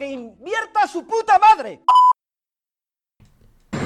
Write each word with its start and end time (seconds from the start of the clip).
¡Que 0.00 0.06
invierta 0.06 0.88
su 0.90 1.04
puta 1.04 1.38
madre! 1.38 1.80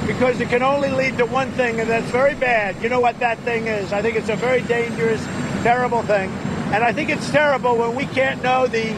because 0.07 0.41
it 0.41 0.49
can 0.49 0.63
only 0.63 0.89
lead 0.91 1.19
to 1.19 1.27
one 1.27 1.51
thing, 1.53 1.81
and 1.81 1.91
that's 1.91 2.09
very 2.13 2.37
bad. 2.37 2.81
You 2.81 2.89
know 2.89 3.01
what 3.01 3.19
that 3.19 3.37
thing 3.41 3.67
is? 3.67 3.93
I 3.93 4.01
think 4.01 4.15
it's 4.15 4.29
a 4.29 4.37
very 4.37 4.61
dangerous, 4.63 5.21
terrible 5.65 6.03
thing. 6.03 6.31
And 6.73 6.85
I 6.85 6.93
think 6.93 7.11
it's 7.11 7.29
terrible 7.31 7.77
when 7.77 7.97
we 7.97 8.07
can't 8.07 8.41
know 8.45 8.69
the 8.69 8.95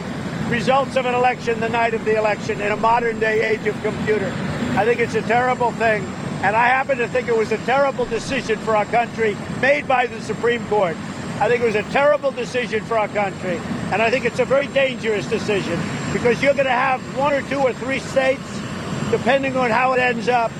results 0.47 0.95
of 0.95 1.07
an 1.07 1.15
election 1.15 1.59
the 1.59 1.69
night 1.69 1.95
of 1.95 2.05
the 2.05 2.15
election 2.17 2.61
in 2.61 2.71
a 2.71 2.75
modern 2.75 3.19
day 3.19 3.49
age 3.49 3.65
of 3.65 3.81
computer. 3.81 4.31
I 4.75 4.85
think 4.85 4.99
it's 4.99 5.15
a 5.15 5.23
terrible 5.23 5.71
thing. 5.71 6.03
And 6.43 6.55
I 6.55 6.67
happen 6.67 6.99
to 6.99 7.07
think 7.07 7.29
it 7.29 7.35
was 7.35 7.51
a 7.51 7.57
terrible 7.65 8.05
decision 8.05 8.59
for 8.59 8.75
our 8.75 8.85
country 8.85 9.35
made 9.59 9.87
by 9.87 10.05
the 10.05 10.21
Supreme 10.21 10.63
Court. 10.67 10.95
I 11.39 11.47
think 11.47 11.63
it 11.63 11.65
was 11.65 11.73
a 11.73 11.89
terrible 11.91 12.29
decision 12.29 12.83
for 12.83 12.95
our 12.95 13.07
country. 13.07 13.57
And 13.91 14.03
I 14.03 14.11
think 14.11 14.25
it's 14.25 14.39
a 14.39 14.45
very 14.45 14.67
dangerous 14.67 15.25
decision 15.27 15.79
because 16.13 16.41
you're 16.41 16.53
going 16.53 16.65
to 16.65 16.71
have 16.71 17.01
one 17.17 17.33
or 17.33 17.41
two 17.43 17.59
or 17.59 17.73
three 17.73 17.99
states, 17.99 18.41
depending 19.11 19.55
on 19.55 19.69
how 19.69 19.93
it 19.93 19.99
ends 19.99 20.27
up, 20.29 20.51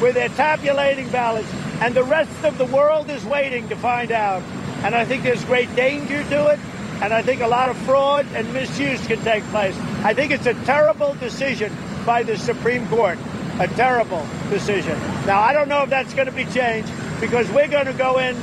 where 0.00 0.12
they're 0.12 0.28
tabulating 0.30 1.08
ballots, 1.10 1.48
and 1.80 1.94
the 1.94 2.04
rest 2.04 2.44
of 2.44 2.58
the 2.58 2.66
world 2.66 3.08
is 3.10 3.24
waiting 3.24 3.68
to 3.68 3.76
find 3.76 4.12
out. 4.12 4.42
And 4.84 4.94
I 4.94 5.04
think 5.04 5.22
there's 5.22 5.44
great 5.44 5.74
danger 5.74 6.22
to 6.22 6.48
it, 6.48 6.60
and 7.02 7.12
I 7.12 7.22
think 7.22 7.40
a 7.40 7.46
lot 7.46 7.68
of 7.68 7.76
fraud 7.78 8.26
and 8.34 8.52
misuse 8.52 9.04
can 9.06 9.20
take 9.20 9.42
place. 9.44 9.76
I 10.04 10.14
think 10.14 10.32
it's 10.32 10.46
a 10.46 10.54
terrible 10.64 11.14
decision 11.14 11.74
by 12.04 12.22
the 12.22 12.36
Supreme 12.36 12.86
Court. 12.88 13.18
A 13.58 13.68
terrible 13.68 14.26
decision. 14.50 14.98
Now, 15.24 15.40
I 15.40 15.54
don't 15.54 15.68
know 15.68 15.82
if 15.82 15.88
that's 15.88 16.12
going 16.12 16.26
to 16.26 16.32
be 16.32 16.44
changed 16.44 16.92
because 17.20 17.50
we're 17.50 17.68
going 17.68 17.86
to 17.86 17.94
go 17.94 18.18
in 18.18 18.36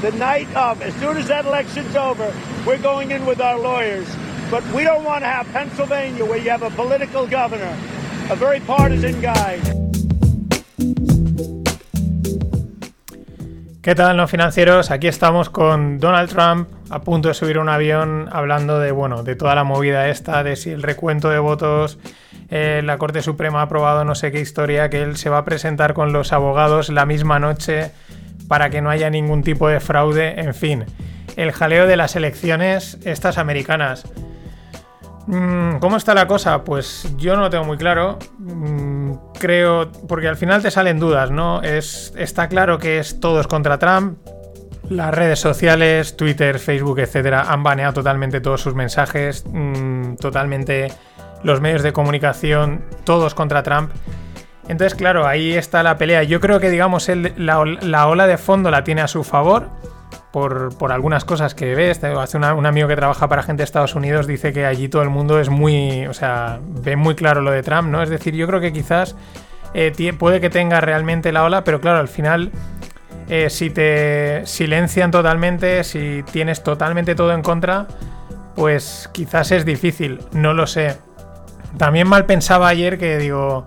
the 0.00 0.12
night 0.12 0.46
of, 0.54 0.80
as 0.80 0.94
soon 0.94 1.16
as 1.16 1.26
that 1.26 1.44
election's 1.44 1.96
over, 1.96 2.32
we're 2.64 2.78
going 2.78 3.10
in 3.10 3.26
with 3.26 3.40
our 3.40 3.58
lawyers. 3.58 4.08
But 4.50 4.64
we 4.74 4.82
don't 4.82 5.04
want 5.04 5.20
to 5.20 5.28
have 5.28 5.46
Pennsylvania 5.52 6.24
where 6.24 6.42
you 6.42 6.50
have 6.50 6.64
a 6.64 6.70
political 6.70 7.24
governor, 7.24 7.72
a 8.28 8.34
very 8.34 8.58
partisan 8.58 9.20
guy. 9.20 9.60
¿Qué 13.80 13.94
tal, 13.94 14.16
no 14.16 14.26
financieros? 14.26 14.90
Aquí 14.90 15.06
estamos 15.06 15.50
con 15.50 16.00
Donald 16.00 16.28
Trump 16.28 16.68
a 16.90 17.00
punto 17.00 17.28
de 17.28 17.34
subir 17.34 17.58
un 17.58 17.68
avión 17.68 18.28
hablando 18.32 18.80
de, 18.80 18.90
bueno, 18.90 19.22
de 19.22 19.36
toda 19.36 19.54
la 19.54 19.62
movida 19.62 20.08
esta, 20.08 20.42
de 20.42 20.56
si 20.56 20.70
el 20.70 20.82
recuento 20.82 21.30
de 21.30 21.38
votos, 21.38 21.98
eh, 22.50 22.82
la 22.84 22.98
Corte 22.98 23.22
Suprema 23.22 23.60
ha 23.60 23.62
aprobado 23.62 24.04
no 24.04 24.16
sé 24.16 24.32
qué 24.32 24.40
historia, 24.40 24.90
que 24.90 25.00
él 25.00 25.16
se 25.16 25.30
va 25.30 25.38
a 25.38 25.44
presentar 25.44 25.94
con 25.94 26.12
los 26.12 26.32
abogados 26.32 26.88
la 26.88 27.06
misma 27.06 27.38
noche 27.38 27.92
para 28.48 28.68
que 28.68 28.82
no 28.82 28.90
haya 28.90 29.10
ningún 29.10 29.44
tipo 29.44 29.68
de 29.68 29.78
fraude, 29.78 30.40
en 30.40 30.54
fin. 30.54 30.86
El 31.36 31.52
jaleo 31.52 31.86
de 31.86 31.96
las 31.96 32.16
elecciones, 32.16 32.98
estas 33.04 33.38
americanas. 33.38 34.04
Mm, 35.26 35.78
¿Cómo 35.78 35.96
está 35.96 36.14
la 36.14 36.26
cosa? 36.26 36.64
Pues 36.64 37.14
yo 37.16 37.36
no 37.36 37.42
lo 37.42 37.50
tengo 37.50 37.64
muy 37.64 37.76
claro. 37.76 38.18
Mm, 38.38 39.12
creo, 39.38 39.90
porque 40.08 40.28
al 40.28 40.36
final 40.36 40.62
te 40.62 40.70
salen 40.70 40.98
dudas, 40.98 41.30
¿no? 41.30 41.62
Es, 41.62 42.12
está 42.16 42.48
claro 42.48 42.78
que 42.78 42.98
es 42.98 43.20
todos 43.20 43.46
contra 43.46 43.78
Trump. 43.78 44.18
Las 44.88 45.14
redes 45.14 45.38
sociales, 45.38 46.16
Twitter, 46.16 46.58
Facebook, 46.58 46.98
etcétera, 46.98 47.42
han 47.48 47.62
baneado 47.62 47.92
totalmente 47.92 48.40
todos 48.40 48.60
sus 48.60 48.74
mensajes. 48.74 49.44
mm, 49.46 50.16
totalmente 50.16 50.92
los 51.42 51.60
medios 51.60 51.82
de 51.82 51.92
comunicación, 51.92 52.84
todos 53.04 53.34
contra 53.34 53.62
Trump. 53.62 53.92
Entonces, 54.68 54.94
claro, 54.94 55.26
ahí 55.26 55.52
está 55.52 55.82
la 55.82 55.96
pelea. 55.96 56.22
Yo 56.22 56.38
creo 56.38 56.60
que, 56.60 56.70
digamos, 56.70 57.08
la 57.08 58.06
ola 58.06 58.26
de 58.26 58.36
fondo 58.36 58.70
la 58.70 58.84
tiene 58.84 59.00
a 59.00 59.08
su 59.08 59.24
favor 59.24 59.70
por, 60.30 60.76
por 60.76 60.92
algunas 60.92 61.24
cosas 61.24 61.54
que 61.54 61.74
ves. 61.74 62.02
Hace 62.02 62.36
un 62.36 62.66
amigo 62.66 62.88
que 62.88 62.96
trabaja 62.96 63.28
para 63.28 63.42
gente 63.42 63.60
de 63.60 63.64
Estados 63.64 63.94
Unidos 63.94 64.26
dice 64.26 64.52
que 64.52 64.66
allí 64.66 64.88
todo 64.88 65.02
el 65.02 65.10
mundo 65.10 65.40
es 65.40 65.48
muy, 65.48 66.06
o 66.06 66.14
sea, 66.14 66.60
ve 66.62 66.96
muy 66.96 67.14
claro 67.14 67.40
lo 67.40 67.50
de 67.50 67.62
Trump, 67.62 67.88
¿no? 67.88 68.02
Es 68.02 68.08
decir, 68.08 68.34
yo 68.34 68.46
creo 68.46 68.60
que 68.60 68.72
quizás 68.72 69.16
eh, 69.74 70.14
puede 70.18 70.40
que 70.40 70.50
tenga 70.50 70.80
realmente 70.80 71.32
la 71.32 71.44
ola, 71.44 71.64
pero 71.64 71.80
claro, 71.80 71.98
al 71.98 72.08
final, 72.08 72.50
eh, 73.28 73.50
si 73.50 73.70
te 73.70 74.42
silencian 74.46 75.10
totalmente, 75.10 75.84
si 75.84 76.24
tienes 76.30 76.62
totalmente 76.62 77.14
todo 77.14 77.32
en 77.32 77.42
contra, 77.42 77.86
pues 78.56 79.08
quizás 79.12 79.52
es 79.52 79.64
difícil, 79.64 80.20
no 80.32 80.54
lo 80.54 80.66
sé. 80.66 80.96
También 81.76 82.08
mal 82.08 82.26
pensaba 82.26 82.68
ayer 82.68 82.98
que 82.98 83.18
digo, 83.18 83.64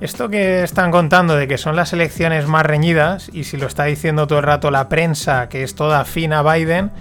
esto 0.00 0.28
que 0.28 0.62
están 0.62 0.90
contando 0.90 1.34
de 1.36 1.48
que 1.48 1.58
son 1.58 1.74
las 1.74 1.92
elecciones 1.92 2.46
más 2.46 2.64
reñidas, 2.64 3.30
y 3.32 3.44
si 3.44 3.56
lo 3.56 3.66
está 3.66 3.84
diciendo 3.84 4.26
todo 4.26 4.38
el 4.38 4.44
rato 4.44 4.70
la 4.70 4.88
prensa, 4.88 5.48
que 5.48 5.62
es 5.62 5.74
toda 5.74 6.00
afín 6.00 6.32
a 6.32 6.42
Biden, 6.42 6.92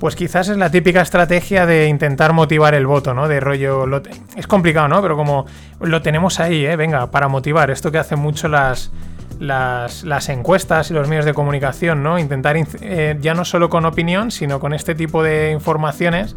pues 0.00 0.16
quizás 0.16 0.48
es 0.48 0.56
la 0.56 0.68
típica 0.68 1.00
estrategia 1.00 1.64
de 1.64 1.86
intentar 1.86 2.32
motivar 2.32 2.74
el 2.74 2.86
voto, 2.86 3.14
¿no? 3.14 3.28
De 3.28 3.38
rollo. 3.38 3.86
lo 3.86 4.02
es 4.34 4.48
complicado, 4.48 4.88
¿no? 4.88 5.00
Pero 5.00 5.16
como 5.16 5.46
lo 5.80 6.02
tenemos 6.02 6.40
ahí, 6.40 6.66
¿eh? 6.66 6.74
Venga, 6.74 7.08
para 7.12 7.28
motivar. 7.28 7.70
Esto 7.70 7.92
que 7.92 7.98
hacen 7.98 8.18
mucho 8.18 8.48
las, 8.48 8.90
las, 9.42 10.28
encuestas 10.28 10.90
y 10.90 10.94
los 10.94 11.08
medios 11.08 11.24
de 11.24 11.34
comunicación, 11.34 12.02
¿no? 12.02 12.18
Intentar, 12.18 12.56
eh, 12.80 13.16
ya 13.20 13.34
no 13.34 13.44
solo 13.44 13.68
con 13.68 13.84
opinión, 13.84 14.30
sino 14.30 14.60
con 14.60 14.72
este 14.72 14.94
tipo 14.94 15.22
de 15.22 15.50
informaciones, 15.50 16.36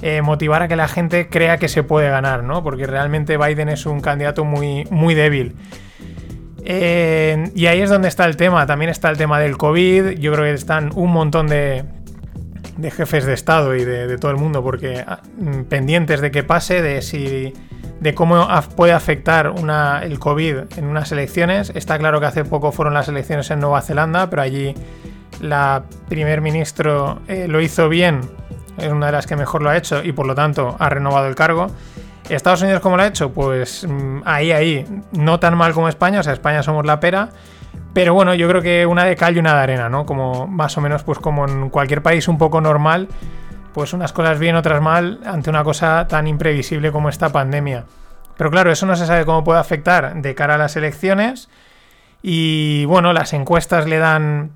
eh, 0.00 0.22
motivar 0.22 0.62
a 0.62 0.68
que 0.68 0.76
la 0.76 0.88
gente 0.88 1.28
crea 1.28 1.58
que 1.58 1.68
se 1.68 1.82
puede 1.82 2.08
ganar, 2.08 2.42
¿no? 2.44 2.62
Porque 2.62 2.86
realmente 2.86 3.36
Biden 3.36 3.68
es 3.68 3.84
un 3.84 4.00
candidato 4.00 4.44
muy, 4.44 4.84
muy 4.90 5.14
débil. 5.14 5.54
Eh, 6.64 7.50
y 7.54 7.66
ahí 7.66 7.80
es 7.80 7.90
donde 7.90 8.08
está 8.08 8.24
el 8.24 8.36
tema. 8.36 8.66
También 8.66 8.90
está 8.90 9.10
el 9.10 9.18
tema 9.18 9.38
del 9.38 9.56
COVID. 9.56 10.18
Yo 10.18 10.32
creo 10.32 10.44
que 10.44 10.52
están 10.52 10.90
un 10.94 11.12
montón 11.12 11.46
de, 11.46 11.84
de 12.76 12.90
jefes 12.90 13.24
de 13.26 13.34
Estado 13.34 13.76
y 13.76 13.84
de, 13.84 14.06
de 14.06 14.18
todo 14.18 14.30
el 14.30 14.38
mundo 14.38 14.62
porque 14.62 15.04
ah, 15.06 15.20
pendientes 15.68 16.20
de 16.20 16.30
que 16.30 16.42
pase, 16.42 16.82
de 16.82 17.02
si 17.02 17.52
de 18.00 18.14
cómo 18.14 18.46
puede 18.74 18.92
afectar 18.92 19.50
una, 19.50 20.00
el 20.02 20.18
COVID 20.18 20.56
en 20.76 20.86
unas 20.86 21.12
elecciones. 21.12 21.72
Está 21.74 21.98
claro 21.98 22.20
que 22.20 22.26
hace 22.26 22.44
poco 22.44 22.72
fueron 22.72 22.94
las 22.94 23.08
elecciones 23.08 23.50
en 23.50 23.60
Nueva 23.60 23.82
Zelanda, 23.82 24.28
pero 24.28 24.42
allí 24.42 24.74
la 25.40 25.84
primer 26.08 26.40
ministro 26.40 27.20
eh, 27.28 27.46
lo 27.48 27.60
hizo 27.60 27.88
bien, 27.88 28.20
es 28.78 28.90
una 28.90 29.06
de 29.06 29.12
las 29.12 29.26
que 29.26 29.36
mejor 29.36 29.62
lo 29.62 29.70
ha 29.70 29.76
hecho 29.76 30.02
y 30.02 30.12
por 30.12 30.26
lo 30.26 30.34
tanto 30.34 30.76
ha 30.78 30.88
renovado 30.88 31.26
el 31.26 31.34
cargo. 31.34 31.68
Estados 32.28 32.62
Unidos, 32.62 32.80
¿cómo 32.80 32.96
lo 32.96 33.04
ha 33.04 33.06
hecho? 33.06 33.30
Pues 33.32 33.86
mm, 33.88 34.22
ahí, 34.24 34.50
ahí, 34.50 34.84
no 35.12 35.38
tan 35.38 35.56
mal 35.56 35.72
como 35.72 35.88
España, 35.88 36.20
o 36.20 36.22
sea, 36.22 36.32
España 36.32 36.62
somos 36.62 36.84
la 36.84 36.98
pera, 36.98 37.28
pero 37.92 38.14
bueno, 38.14 38.34
yo 38.34 38.48
creo 38.48 38.62
que 38.62 38.84
una 38.84 39.04
de 39.04 39.16
cal 39.16 39.36
y 39.36 39.38
una 39.38 39.54
de 39.54 39.60
arena, 39.60 39.88
¿no? 39.88 40.04
Como 40.04 40.46
más 40.46 40.76
o 40.76 40.80
menos, 40.80 41.04
pues 41.04 41.18
como 41.18 41.46
en 41.46 41.70
cualquier 41.70 42.02
país 42.02 42.26
un 42.28 42.36
poco 42.36 42.60
normal, 42.60 43.08
pues 43.76 43.92
unas 43.92 44.14
cosas 44.14 44.38
bien, 44.38 44.56
otras 44.56 44.80
mal, 44.80 45.20
ante 45.26 45.50
una 45.50 45.62
cosa 45.62 46.08
tan 46.08 46.26
imprevisible 46.26 46.90
como 46.90 47.10
esta 47.10 47.28
pandemia. 47.28 47.84
Pero 48.38 48.50
claro, 48.50 48.72
eso 48.72 48.86
no 48.86 48.96
se 48.96 49.04
sabe 49.04 49.26
cómo 49.26 49.44
puede 49.44 49.60
afectar 49.60 50.14
de 50.14 50.34
cara 50.34 50.54
a 50.54 50.56
las 50.56 50.76
elecciones. 50.76 51.50
Y 52.22 52.86
bueno, 52.86 53.12
las 53.12 53.34
encuestas 53.34 53.86
le 53.86 53.98
dan 53.98 54.52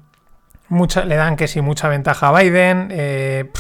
mucha, 0.69 1.05
le 1.05 1.17
dan 1.17 1.37
que 1.37 1.49
sí, 1.49 1.61
mucha 1.61 1.89
ventaja 1.89 2.29
a 2.29 2.41
Biden. 2.41 2.89
eh, 2.93 3.51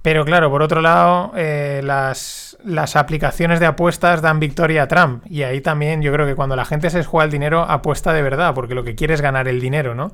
pero 0.00 0.24
claro, 0.24 0.50
por 0.50 0.62
otro 0.62 0.80
lado, 0.80 1.32
eh, 1.36 1.82
las, 1.84 2.56
las 2.64 2.96
aplicaciones 2.96 3.60
de 3.60 3.66
apuestas 3.66 4.22
dan 4.22 4.40
victoria 4.40 4.84
a 4.84 4.88
Trump. 4.88 5.24
Y 5.26 5.42
ahí 5.42 5.60
también 5.60 6.00
yo 6.00 6.10
creo 6.10 6.26
que 6.26 6.34
cuando 6.34 6.56
la 6.56 6.64
gente 6.64 6.88
se 6.88 7.04
juega 7.04 7.26
el 7.26 7.30
dinero, 7.30 7.66
apuesta 7.68 8.14
de 8.14 8.22
verdad, 8.22 8.54
porque 8.54 8.74
lo 8.74 8.82
que 8.82 8.94
quiere 8.94 9.12
es 9.12 9.20
ganar 9.20 9.46
el 9.46 9.60
dinero, 9.60 9.94
¿no? 9.94 10.12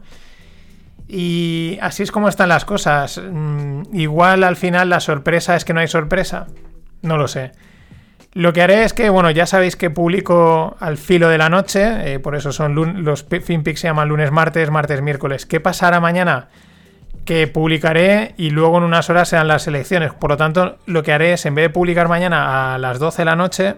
Y 1.08 1.78
así 1.82 2.02
es 2.02 2.10
como 2.10 2.28
están 2.28 2.48
las 2.48 2.64
cosas. 2.64 3.20
Mm, 3.22 3.82
igual 3.94 4.42
al 4.44 4.56
final 4.56 4.88
la 4.88 5.00
sorpresa 5.00 5.54
es 5.56 5.64
que 5.64 5.72
no 5.72 5.80
hay 5.80 5.88
sorpresa. 5.88 6.46
No 7.02 7.16
lo 7.16 7.28
sé. 7.28 7.52
Lo 8.32 8.52
que 8.52 8.60
haré 8.60 8.84
es 8.84 8.92
que, 8.92 9.08
bueno, 9.08 9.30
ya 9.30 9.46
sabéis 9.46 9.76
que 9.76 9.88
publico 9.88 10.76
al 10.80 10.98
filo 10.98 11.28
de 11.28 11.38
la 11.38 11.48
noche, 11.48 12.12
eh, 12.14 12.18
por 12.18 12.34
eso 12.34 12.52
son 12.52 13.02
los 13.04 13.22
pi- 13.22 13.40
FinPix 13.40 13.80
se 13.80 13.86
llaman 13.88 14.08
lunes, 14.08 14.30
martes, 14.30 14.70
martes, 14.70 15.00
miércoles. 15.00 15.46
¿Qué 15.46 15.58
pasará 15.60 16.00
mañana? 16.00 16.48
Que 17.24 17.46
publicaré 17.46 18.34
y 18.36 18.50
luego 18.50 18.76
en 18.78 18.84
unas 18.84 19.08
horas 19.08 19.30
serán 19.30 19.48
las 19.48 19.66
elecciones. 19.68 20.12
Por 20.12 20.30
lo 20.30 20.36
tanto, 20.36 20.76
lo 20.86 21.02
que 21.02 21.12
haré 21.12 21.32
es, 21.32 21.46
en 21.46 21.54
vez 21.54 21.64
de 21.66 21.70
publicar 21.70 22.08
mañana 22.08 22.74
a 22.74 22.78
las 22.78 22.98
12 22.98 23.22
de 23.22 23.24
la 23.24 23.36
noche, 23.36 23.74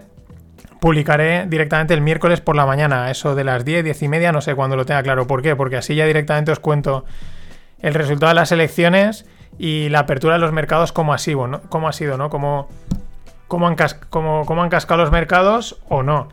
publicaré 0.79 1.45
directamente 1.47 1.93
el 1.93 2.01
miércoles 2.01 2.41
por 2.41 2.55
la 2.55 2.65
mañana, 2.65 3.11
eso 3.11 3.35
de 3.35 3.43
las 3.43 3.65
10, 3.65 3.83
10 3.83 4.03
y 4.03 4.07
media, 4.07 4.31
no 4.31 4.41
sé 4.41 4.55
cuándo 4.55 4.75
lo 4.75 4.85
tenga 4.85 5.03
claro. 5.03 5.27
¿Por 5.27 5.41
qué? 5.41 5.55
Porque 5.55 5.77
así 5.77 5.95
ya 5.95 6.05
directamente 6.05 6.51
os 6.51 6.59
cuento 6.59 7.05
el 7.79 7.93
resultado 7.93 8.29
de 8.29 8.35
las 8.35 8.51
elecciones 8.51 9.25
y 9.57 9.89
la 9.89 9.99
apertura 9.99 10.35
de 10.35 10.39
los 10.39 10.51
mercados 10.51 10.91
como 10.91 11.13
ha 11.13 11.17
sido, 11.17 11.47
¿no? 11.47 11.61
Cómo 11.69 11.89
ha 11.89 11.93
sido, 11.93 12.17
¿no? 12.17 12.29
Cómo, 12.29 12.69
cómo, 13.47 13.67
han, 13.67 13.75
cómo 14.09 14.63
han 14.63 14.69
cascado 14.69 15.01
los 15.01 15.11
mercados 15.11 15.79
o 15.89 16.03
no. 16.03 16.29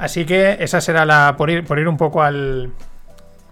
Así 0.00 0.24
que 0.24 0.56
esa 0.60 0.80
será 0.80 1.04
la. 1.04 1.34
por 1.36 1.50
ir, 1.50 1.62
por 1.64 1.78
ir 1.78 1.86
un 1.86 1.98
poco 1.98 2.22
al. 2.22 2.72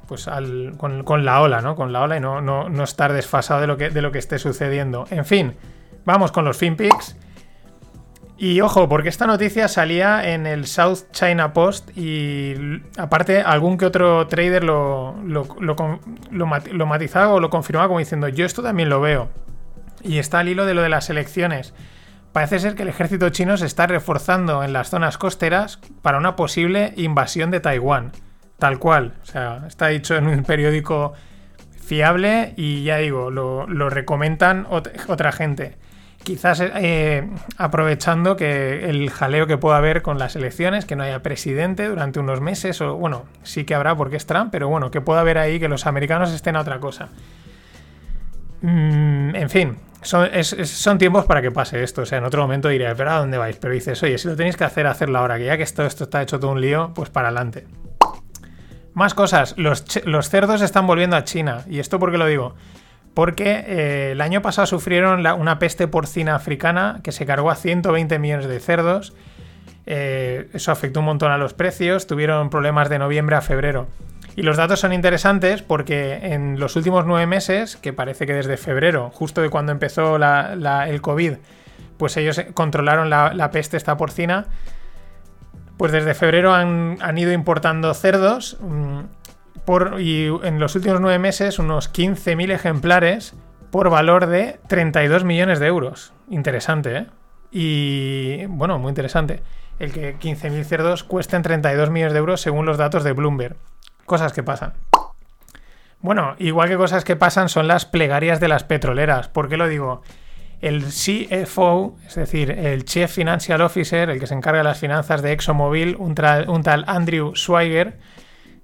Pues 0.09 0.27
al, 0.29 0.73
con, 0.79 1.05
con 1.05 1.27
la 1.27 1.43
ola, 1.43 1.61
¿no? 1.61 1.77
Con 1.77 1.93
la 1.93 2.01
ola 2.01 2.17
y 2.17 2.21
no, 2.21 2.41
no, 2.41 2.71
no 2.71 2.85
estar 2.85 3.13
desfasado 3.13 3.61
de 3.61 3.67
lo, 3.67 3.77
que, 3.77 3.91
de 3.91 4.01
lo 4.01 4.11
que 4.11 4.19
esté 4.19 4.39
sucediendo. 4.39 5.07
En 5.11 5.27
fin, 5.27 5.55
vamos 6.07 6.33
con 6.33 6.47
los 6.47 6.57
FinPix. 6.57 7.17
Y 8.41 8.61
ojo, 8.61 8.89
porque 8.89 9.09
esta 9.09 9.27
noticia 9.27 9.67
salía 9.67 10.33
en 10.33 10.47
el 10.47 10.67
South 10.67 11.11
China 11.11 11.53
Post 11.53 11.91
y 11.99 12.55
aparte 12.97 13.41
algún 13.43 13.77
que 13.77 13.85
otro 13.85 14.29
trader 14.29 14.63
lo, 14.63 15.17
lo, 15.25 15.47
lo 16.31 16.87
matizaba 16.87 17.33
o 17.35 17.41
lo 17.41 17.51
confirmaba 17.51 17.89
como 17.89 17.99
diciendo 17.99 18.29
yo 18.29 18.47
esto 18.47 18.63
también 18.63 18.89
lo 18.89 19.01
veo. 19.01 19.29
Y 20.05 20.19
está 20.19 20.39
al 20.39 20.49
hilo 20.49 20.67
de 20.67 20.75
lo 20.75 20.83
de 20.83 20.89
las 20.89 21.11
elecciones. 21.11 21.75
Parece 22.33 22.61
ser 22.61 22.77
que 22.77 22.83
el 22.83 22.89
ejército 22.89 23.31
chino 23.31 23.57
se 23.57 23.67
está 23.67 23.89
reforzando 23.89 24.63
en 24.63 24.73
las 24.73 24.91
zonas 24.91 25.19
costeras 25.19 25.81
para 26.03 26.19
una 26.19 26.37
posible 26.37 26.93
invasión 26.97 27.51
de 27.51 27.59
Taiwán. 27.59 28.13
Tal 28.61 28.79
cual. 28.79 29.15
O 29.23 29.27
sea, 29.27 29.65
está 29.67 29.89
dicho 29.89 30.15
en 30.15 30.29
un 30.29 30.45
periódico 30.45 31.15
fiable 31.81 32.55
y 32.57 32.85
ya 32.85 32.99
digo, 32.99 33.31
lo, 33.33 33.67
lo 33.67 33.91
recomendan 33.91 34.67
ot- 34.67 34.93
otra 35.09 35.33
gente. 35.33 35.77
Quizás 36.23 36.61
eh, 36.61 37.29
aprovechando 37.57 38.37
que 38.37 38.91
el 38.91 39.09
jaleo 39.11 39.47
que 39.47 39.57
pueda 39.57 39.79
haber 39.79 40.03
con 40.03 40.19
las 40.19 40.37
elecciones, 40.37 40.85
que 40.85 40.97
no 40.97 41.05
haya 41.05 41.23
presidente 41.23 41.89
durante 41.89 42.21
unos 42.21 42.41
meses, 42.41 42.81
o 42.81 42.97
bueno, 42.97 43.25
sí 43.43 43.65
que 43.65 43.75
habrá 43.75 43.97
porque 43.97 44.17
es 44.17 44.27
Trump, 44.27 44.51
pero 44.51 44.69
bueno, 44.69 44.91
que 44.91 45.01
pueda 45.01 45.21
haber 45.21 45.39
ahí 45.39 45.59
que 45.59 45.69
los 45.69 45.87
americanos 45.87 46.33
estén 46.33 46.57
a 46.57 46.61
otra 46.61 46.81
cosa. 46.81 47.09
Mm, 48.61 49.37
en 49.37 49.51
fin, 49.51 49.77
son, 50.03 50.99
tiempos 50.99 51.27
para 51.27 51.43
que 51.43 51.51
pase 51.51 51.83
esto. 51.83 52.03
O 52.03 52.07
sea, 52.07 52.19
en 52.19 52.25
otro 52.25 52.43
momento 52.43 52.69
diré, 52.69 52.95
pero 52.95 53.11
¿a 53.11 53.19
dónde 53.19 53.39
vais? 53.39 53.57
Pero 53.57 53.75
dices, 53.75 54.03
oye, 54.03 54.19
si 54.19 54.29
lo 54.29 54.37
tenéis 54.37 54.57
que 54.57 54.65
hacer, 54.65 54.87
hacerlo 54.87 55.19
ahora, 55.19 55.39
que 55.39 55.45
ya 55.45 55.57
que 55.57 55.63
esto, 55.63 55.85
esto 55.85 56.05
está 56.05 56.23
hecho 56.23 56.39
todo 56.39 56.53
un 56.53 56.61
lío, 56.61 56.93
pues 56.95 57.11
para 57.11 57.29
adelante. 57.29 57.67
Más 58.95 59.15
cosas, 59.15 59.55
los, 59.57 59.85
los 60.05 60.29
cerdos 60.29 60.63
están 60.63 60.87
volviendo 60.87 61.17
a 61.17 61.25
China. 61.25 61.65
¿Y 61.69 61.79
esto 61.79 61.99
por 61.99 62.11
qué 62.11 62.19
lo 62.19 62.27
digo? 62.27 62.55
Porque 63.15 63.65
eh, 63.67 64.13
el 64.13 64.21
año 64.21 64.43
pasado 64.43 64.67
sufrieron 64.67 65.27
una 65.27 65.59
peste 65.59 65.89
porcina 65.89 66.35
africana 66.35 67.01
que 67.03 67.13
se 67.13 67.27
cargó 67.27 67.51
a 67.51 67.57
120 67.57 68.19
millones 68.19 68.47
de 68.47 68.61
cerdos. 68.61 69.13
Eh, 69.87 70.49
eso 70.53 70.71
afectó 70.71 71.01
un 71.01 71.07
montón 71.07 71.33
a 71.33 71.39
los 71.39 71.55
precios, 71.55 72.07
tuvieron 72.07 72.51
problemas 72.51 72.89
de 72.89 72.99
noviembre 72.99 73.37
a 73.37 73.41
febrero. 73.41 73.89
Y 74.37 74.43
los 74.43 74.57
datos 74.57 74.79
son 74.79 74.93
interesantes 74.93 75.63
porque 75.63 76.15
en 76.23 76.61
los 76.61 76.77
últimos 76.77 77.07
nueve 77.07 77.27
meses, 77.27 77.77
que 77.77 77.93
parece 77.93 78.25
que 78.25 78.35
desde 78.35 78.57
febrero, 78.57 79.11
justo 79.13 79.43
de 79.43 79.51
cuando 79.51 79.73
empezó 79.73 80.17
el 80.17 81.01
COVID, 81.01 81.33
pues 81.97 82.17
ellos 82.17 82.41
controlaron 82.55 83.11
la, 83.11 83.51
peste 83.51 83.77
esta 83.77 83.97
porcina, 83.97 84.47
pues 85.77 85.91
desde 85.91 86.15
febrero 86.15 86.55
han, 86.55 86.99
han 87.01 87.19
ido 87.19 87.33
importando 87.33 87.93
cerdos 87.95 88.59
mm, 88.61 89.01
y 89.99 90.27
en 90.45 90.59
los 90.59 90.75
últimos 90.77 91.01
nueve 91.01 91.19
meses 91.19 91.59
unos 91.59 91.93
15.000 91.93 92.53
ejemplares 92.53 93.35
por 93.71 93.91
valor 93.91 94.27
de 94.27 94.59
32 94.69 95.25
millones 95.25 95.59
de 95.59 95.67
euros. 95.67 96.13
Interesante, 96.31 96.97
¿eh? 96.97 97.07
Y 97.51 98.47
bueno, 98.47 98.79
muy 98.79 98.91
interesante. 98.91 99.43
El 99.79 99.93
que 99.93 100.17
15.000 100.17 100.65
cerdos 100.65 101.05
cuesten 101.05 101.43
32 101.43 101.91
millones 101.91 102.13
de 102.13 102.19
euros 102.19 102.41
según 102.41 102.67
los 102.67 102.79
datos 102.79 103.05
de 103.05 103.13
Bloomberg. 103.13 103.57
Cosas 104.07 104.33
que 104.33 104.43
pasan. 104.43 104.73
Bueno, 106.01 106.35
igual 106.39 106.69
que 106.69 106.77
cosas 106.77 107.05
que 107.05 107.17
pasan 107.17 107.49
son 107.49 107.69
las 107.69 107.85
plegarias 107.85 108.41
de 108.41 108.49
las 108.49 108.65
petroleras. 108.65 109.29
¿Por 109.29 109.49
qué 109.49 109.57
lo 109.57 109.69
digo? 109.69 110.03
El 110.61 110.85
CFO, 110.85 111.97
es 112.07 112.15
decir, 112.15 112.51
el 112.51 112.85
Chief 112.85 113.11
Financial 113.11 113.61
Officer, 113.61 114.09
el 114.11 114.19
que 114.19 114.27
se 114.27 114.35
encarga 114.35 114.59
de 114.59 114.65
las 114.65 114.79
finanzas 114.79 115.23
de 115.23 115.33
ExxonMobil, 115.33 115.97
un, 115.97 116.15
un 116.49 116.63
tal 116.63 116.85
Andrew 116.87 117.35
Schweiger, 117.35 117.99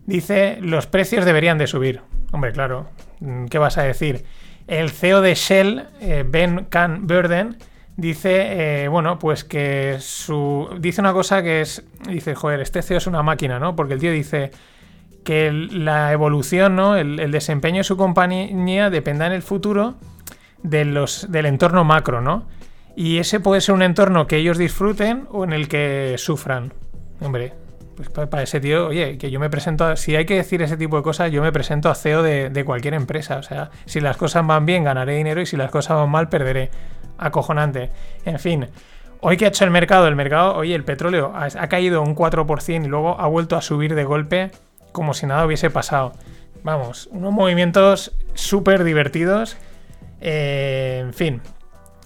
dice 0.07 0.59
los 0.61 0.87
precios 0.87 1.25
deberían 1.25 1.59
de 1.59 1.67
subir. 1.67 2.01
Hombre, 2.33 2.53
claro, 2.53 2.89
mm, 3.21 3.47
¿qué 3.47 3.59
vas 3.59 3.79
a 3.79 3.83
decir? 3.83 4.25
El 4.67 4.91
CEO 4.91 5.21
de 5.21 5.35
Shell, 5.35 5.85
eh, 6.01 6.25
Ben 6.27 6.67
Can 6.71 7.07
Burden, 7.07 7.57
dice, 7.97 8.85
eh, 8.85 8.89
bueno, 8.89 9.19
pues 9.19 9.45
que 9.45 9.97
su... 10.01 10.69
Dice 10.81 11.01
una 11.01 11.13
cosa 11.13 11.43
que 11.43 11.61
es... 11.61 11.85
Dice, 12.09 12.35
joder, 12.35 12.61
este 12.61 12.83
CEO 12.83 12.99
es 12.99 13.07
una 13.07 13.23
máquina, 13.23 13.59
¿no? 13.59 13.77
Porque 13.77 13.95
el 13.95 14.01
tío 14.01 14.11
dice 14.11 14.51
que 15.25 15.51
la 15.53 16.13
evolución, 16.13 16.77
¿no? 16.77 16.97
El, 16.97 17.31
desempeño 17.31 17.79
de 17.79 17.85
su 17.85 17.97
compañía 17.97 18.91
dependerá 18.91 19.29
en 19.29 19.33
el 19.33 19.43
futuro 19.43 19.95
del 20.63 21.47
entorno 21.47 21.85
macro, 21.85 22.21
¿no? 22.21 22.47
Y 22.97 23.19
ese 23.19 23.41
puede 23.41 23.61
ser 23.61 23.75
un 23.75 23.83
entorno 23.83 24.27
que 24.27 24.37
ellos 24.37 24.57
disfruten 24.59 25.27
o 25.31 25.45
en 25.45 25.53
el 25.53 25.69
que 25.69 26.15
sufran. 26.19 26.73
Hombre, 27.21 27.55
pues 27.97 28.09
pa- 28.11 28.27
para, 28.27 28.43
ese 28.43 28.61
tío, 28.61 28.89
oye, 28.89 29.19
que 29.19 29.31
yo 29.31 29.41
me 29.41 29.51
presento, 29.51 29.85
a- 29.85 29.97
si 29.97 30.15
hay 30.17 30.25
que 30.27 30.35
decir 30.37 30.63
ese 30.63 30.77
tipo 30.77 30.97
de 30.97 31.03
cosas, 31.03 31.31
yo 31.33 31.43
me 31.43 31.53
presento 31.53 31.89
a 31.91 31.95
CEO 31.95 32.23
de, 32.23 32.51
de 32.51 32.65
cualquier 32.65 32.95
empresa. 32.95 33.37
O 33.39 33.43
sea, 33.43 33.71
si 33.87 34.01
las 34.01 34.17
cosas 34.17 34.47
van 34.47 34.67
bien, 34.67 34.85
ganaré 34.85 35.17
dinero 35.17 35.41
y 35.41 35.47
si 35.47 35.57
las 35.57 35.71
cosas 35.71 35.97
van 35.97 36.11
mal, 36.11 36.29
perderé. 36.29 36.71
Acojonante. 37.19 37.91
En 38.25 38.39
fin. 38.39 38.67
Hoy 39.21 39.37
que 39.37 39.47
ha 39.47 39.49
hecho 39.49 39.65
el 39.65 39.71
mercado, 39.71 40.07
el 40.09 40.17
mercado, 40.17 40.55
oye, 40.57 40.75
el 40.75 40.85
petróleo 40.85 41.33
ha, 41.35 41.45
ha 41.47 41.69
caído 41.69 42.03
un 42.03 42.15
4% 42.15 42.85
y 42.85 42.89
luego 42.89 43.19
ha 43.19 43.27
vuelto 43.27 43.57
a 43.57 43.63
subir 43.63 43.95
de 43.95 44.05
golpe 44.05 44.51
como 44.93 45.15
si 45.15 45.27
nada 45.27 45.47
hubiese 45.47 45.71
pasado. 45.71 46.13
Vamos, 46.63 47.09
unos 47.13 47.33
movimientos 47.33 48.13
súper 48.35 48.85
divertidos. 48.85 49.57
Eh, 50.21 51.01
en 51.05 51.15
fin, 51.15 51.41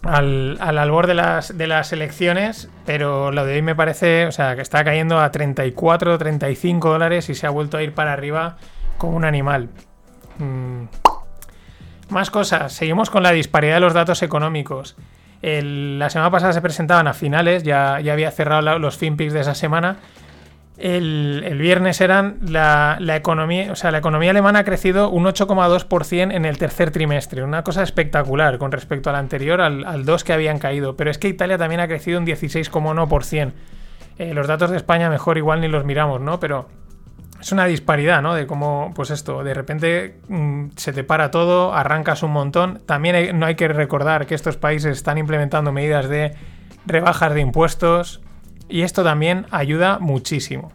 al, 0.02 0.58
al 0.60 0.78
albor 0.78 1.06
de 1.06 1.14
las, 1.14 1.56
de 1.56 1.66
las 1.66 1.92
elecciones, 1.92 2.70
pero 2.86 3.30
lo 3.32 3.44
de 3.44 3.54
hoy 3.54 3.62
me 3.62 3.74
parece, 3.74 4.26
o 4.26 4.32
sea, 4.32 4.56
que 4.56 4.62
está 4.62 4.84
cayendo 4.84 5.20
a 5.20 5.30
34, 5.30 6.18
35 6.18 6.90
dólares 6.90 7.28
y 7.28 7.34
se 7.34 7.46
ha 7.46 7.50
vuelto 7.50 7.76
a 7.76 7.82
ir 7.82 7.94
para 7.94 8.12
arriba 8.12 8.56
como 8.96 9.16
un 9.16 9.24
animal. 9.24 9.68
Mm. 10.38 10.84
Más 12.10 12.30
cosas, 12.30 12.72
seguimos 12.72 13.10
con 13.10 13.22
la 13.22 13.32
disparidad 13.32 13.74
de 13.74 13.80
los 13.80 13.92
datos 13.92 14.22
económicos. 14.22 14.96
La 15.42 16.10
semana 16.10 16.30
pasada 16.30 16.52
se 16.52 16.60
presentaban 16.62 17.06
a 17.06 17.12
finales, 17.12 17.62
ya, 17.62 18.00
ya 18.00 18.12
había 18.12 18.30
cerrado 18.30 18.78
los 18.78 18.96
FinPix 18.96 19.32
de 19.32 19.40
esa 19.40 19.54
semana. 19.54 19.98
El, 20.78 21.58
viernes 21.58 22.00
eran 22.00 22.38
la, 22.40 22.98
economía, 23.16 23.72
o 23.72 23.76
sea, 23.76 23.90
la 23.90 23.98
economía 23.98 24.30
alemana 24.30 24.60
ha 24.60 24.64
crecido 24.64 25.10
un 25.10 25.24
8,2% 25.24 26.32
en 26.32 26.44
el 26.44 26.56
tercer 26.56 26.92
trimestre, 26.92 27.42
una 27.42 27.64
cosa 27.64 27.82
espectacular 27.82 28.58
con 28.58 28.70
respecto 28.70 29.10
al 29.10 29.16
anterior, 29.16 29.60
al, 29.60 29.84
al 29.84 30.04
2 30.04 30.22
que 30.22 30.32
habían 30.32 30.60
caído. 30.60 30.96
Pero 30.96 31.10
es 31.10 31.18
que 31.18 31.28
Italia 31.28 31.58
también 31.58 31.80
ha 31.80 31.88
crecido 31.88 32.20
un 32.20 32.26
16,1%. 32.26 33.52
Eh, 34.18 34.34
los 34.34 34.46
datos 34.46 34.70
de 34.70 34.76
España 34.76 35.10
mejor 35.10 35.38
igual 35.38 35.60
ni 35.60 35.68
los 35.68 35.84
miramos, 35.84 36.20
¿no? 36.20 36.40
Pero 36.40 36.68
es 37.40 37.52
una 37.52 37.66
disparidad, 37.66 38.20
¿no? 38.20 38.34
De 38.34 38.46
cómo, 38.46 38.92
pues 38.94 39.10
esto, 39.10 39.44
de 39.44 39.54
repente 39.54 40.20
mm, 40.28 40.70
se 40.76 40.92
te 40.92 41.04
para 41.04 41.30
todo, 41.30 41.72
arrancas 41.72 42.22
un 42.22 42.32
montón. 42.32 42.80
También 42.84 43.38
no 43.38 43.46
hay 43.46 43.54
que 43.54 43.68
recordar 43.68 44.26
que 44.26 44.34
estos 44.34 44.56
países 44.56 44.96
están 44.96 45.18
implementando 45.18 45.72
medidas 45.72 46.08
de 46.08 46.34
rebajas 46.86 47.34
de 47.34 47.40
impuestos 47.40 48.20
y 48.68 48.82
esto 48.82 49.04
también 49.04 49.46
ayuda 49.50 49.98
muchísimo. 49.98 50.72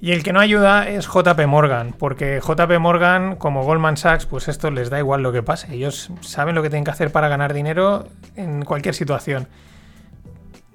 Y 0.00 0.12
el 0.12 0.22
que 0.22 0.32
no 0.32 0.40
ayuda 0.40 0.88
es 0.88 1.06
JP 1.06 1.46
Morgan, 1.46 1.94
porque 1.98 2.40
JP 2.40 2.78
Morgan, 2.78 3.36
como 3.36 3.64
Goldman 3.64 3.96
Sachs, 3.96 4.26
pues 4.26 4.46
esto 4.46 4.70
les 4.70 4.90
da 4.90 4.98
igual 4.98 5.22
lo 5.22 5.32
que 5.32 5.42
pase. 5.42 5.74
Ellos 5.74 6.10
saben 6.20 6.54
lo 6.54 6.62
que 6.62 6.68
tienen 6.68 6.84
que 6.84 6.90
hacer 6.90 7.10
para 7.10 7.28
ganar 7.28 7.54
dinero 7.54 8.06
en 8.36 8.64
cualquier 8.64 8.94
situación. 8.94 9.48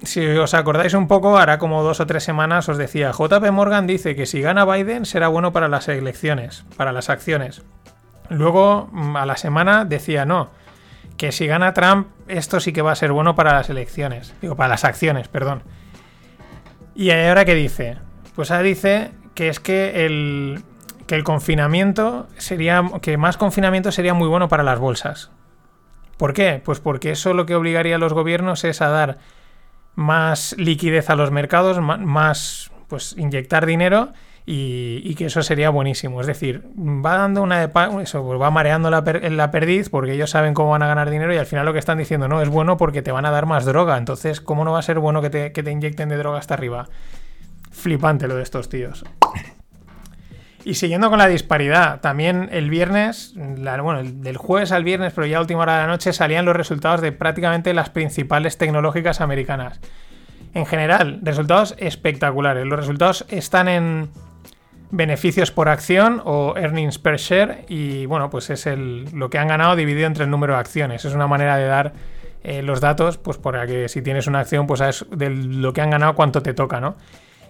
Si 0.04 0.26
os 0.26 0.56
acordáis 0.56 0.96
un 0.96 1.08
poco, 1.08 1.38
hará 1.38 1.60
como 1.60 1.84
dos 1.84 2.00
o 2.00 2.08
tres 2.08 2.24
semanas 2.24 2.68
os 2.68 2.78
decía, 2.78 3.12
JP 3.12 3.52
Morgan 3.52 3.86
dice 3.86 4.16
que 4.16 4.26
si 4.26 4.42
gana 4.42 4.66
Biden 4.66 5.06
será 5.06 5.28
bueno 5.28 5.54
para 5.54 5.68
las 5.68 5.88
elecciones, 5.88 6.66
para 6.76 6.92
las 6.92 7.12
acciones. 7.12 7.62
Luego, 8.30 8.90
mm, 8.92 9.16
a 9.16 9.26
la 9.28 9.38
semana, 9.38 9.86
decía 9.86 10.26
no, 10.26 10.50
que 11.22 11.32
si 11.32 11.46
gana 11.46 11.76
Trump, 11.76 12.08
esto 12.28 12.60
sí 12.60 12.74
que 12.74 12.82
va 12.82 12.94
a 12.94 12.96
ser 12.96 13.12
bueno 13.12 13.36
para 13.36 13.54
las 13.54 13.70
elecciones. 13.70 14.34
Digo, 14.42 14.56
para 14.56 14.70
las 14.70 14.86
acciones, 14.86 15.28
perdón. 15.28 15.62
¿Y 16.96 17.12
ahora 17.12 17.46
qué 17.46 17.54
dice? 17.54 18.00
Pues 18.34 18.52
dice 18.64 19.12
que 19.36 19.48
es 19.48 19.60
que 19.60 20.04
el, 20.04 20.64
que 21.06 21.14
el 21.14 21.24
confinamiento 21.24 22.28
sería. 22.40 22.84
que 23.04 23.18
más 23.18 23.38
confinamiento 23.38 23.92
sería 23.92 24.16
muy 24.16 24.28
bueno 24.28 24.50
para 24.50 24.64
las 24.64 24.80
bolsas. 24.80 25.30
¿Por 26.18 26.34
qué? 26.34 26.60
Pues 26.66 26.80
porque 26.80 27.12
eso 27.12 27.36
lo 27.36 27.46
que 27.46 27.54
obligaría 27.54 27.98
a 27.98 28.00
los 28.00 28.14
gobiernos 28.14 28.64
es 28.64 28.82
a 28.82 28.90
dar 28.90 29.20
más 29.94 30.56
liquidez 30.58 31.12
a 31.12 31.16
los 31.16 31.30
mercados, 31.30 31.80
más. 31.80 32.72
pues 32.88 33.14
inyectar 33.16 33.68
dinero. 33.68 34.12
Y, 34.46 35.14
que 35.16 35.26
eso 35.26 35.44
sería 35.44 35.70
buenísimo. 35.70 36.20
Es 36.20 36.28
decir, 36.28 36.64
va 36.76 37.18
dando 37.18 37.44
una 37.44 37.60
de 37.60 37.70
eso, 38.02 38.24
pues 38.26 38.42
va 38.42 38.50
mareando 38.50 38.90
la, 38.90 39.04
per- 39.04 39.24
perdiz 39.52 39.90
porque 39.90 40.14
ellos 40.14 40.32
saben 40.32 40.54
cómo 40.54 40.72
van 40.72 40.82
a 40.84 40.88
ganar 40.88 41.10
dinero 41.10 41.34
y 41.34 41.38
al 41.38 41.46
final 41.46 41.66
lo 41.66 41.74
que 41.74 41.80
están 41.80 42.00
diciendo 42.00 42.28
no 42.28 42.42
es 42.42 42.50
bueno 42.50 42.76
porque 42.78 43.02
te 43.02 43.12
van 43.12 43.26
a 43.26 43.32
dar 43.32 43.46
más 43.46 43.66
droga. 43.66 43.98
Entonces, 43.98 44.42
¿cómo 44.42 44.66
no 44.66 44.72
va 44.72 44.80
a 44.80 44.84
ser 44.84 45.00
bueno 45.00 45.22
que 45.22 45.30
te, 45.30 45.52
que 45.52 45.62
te 45.64 45.72
inyecten 45.72 46.10
de 46.10 46.18
droga 46.18 46.40
hasta 46.40 46.56
arriba? 46.56 46.90
Flipante 47.72 48.28
lo 48.28 48.36
de 48.36 48.44
estos 48.44 48.68
tíos. 48.68 49.06
Y 50.64 50.76
siguiendo 50.76 51.10
con 51.10 51.18
la 51.18 51.28
disparidad, 51.28 52.02
también 52.02 52.50
el 52.52 52.70
viernes, 52.70 53.34
bueno, 53.36 54.00
el- 54.00 54.22
del 54.22 54.38
jueves 54.38 54.72
al 54.72 54.84
viernes, 54.84 55.14
pero 55.14 55.26
ya 55.28 55.38
a 55.38 55.42
última 55.42 55.62
hora 55.62 55.76
de 55.78 55.82
la 55.84 55.88
noche, 55.88 56.14
salían 56.14 56.46
los 56.46 56.56
resultados 56.56 57.02
de 57.02 57.12
prácticamente 57.12 57.74
las 57.74 57.90
principales 57.90 58.58
tecnológicas 58.58 59.22
americanas. 59.22 59.80
En 60.54 60.66
general, 60.66 61.20
resultados 61.24 61.76
espectaculares. 61.78 62.66
Los 62.66 62.80
resultados 62.80 63.26
están 63.30 63.68
en 63.70 64.10
beneficios 64.92 65.52
por 65.52 65.70
acción 65.70 66.22
o 66.26 66.54
earnings 66.58 67.00
per 67.00 67.18
share 67.18 67.66
y 67.68 68.06
bueno, 68.06 68.30
pues 68.30 68.50
es 68.50 68.68
el, 68.68 69.06
lo 69.14 69.30
que 69.30 69.38
han 69.38 69.48
ganado 69.48 69.76
dividido 69.76 70.08
entre 70.08 70.26
el 70.26 70.30
número 70.30 70.54
de 70.54 70.60
acciones. 70.60 71.06
Es 71.06 71.14
una 71.14 71.28
manera 71.28 71.58
de 71.58 71.66
dar 71.66 71.94
eh, 72.44 72.62
los 72.62 72.82
datos, 72.82 73.18
pues 73.18 73.38
para 73.38 73.66
que 73.66 73.88
si 73.88 74.02
tienes 74.02 74.28
una 74.28 74.40
acción, 74.40 74.68
pues 74.68 74.80
sabes 74.80 75.06
de 75.12 75.30
lo 75.30 75.74
que 75.74 75.82
han 75.82 75.90
ganado 75.92 76.16
cuánto 76.16 76.42
te 76.42 76.54
toca, 76.54 76.80
¿no? 76.80 76.96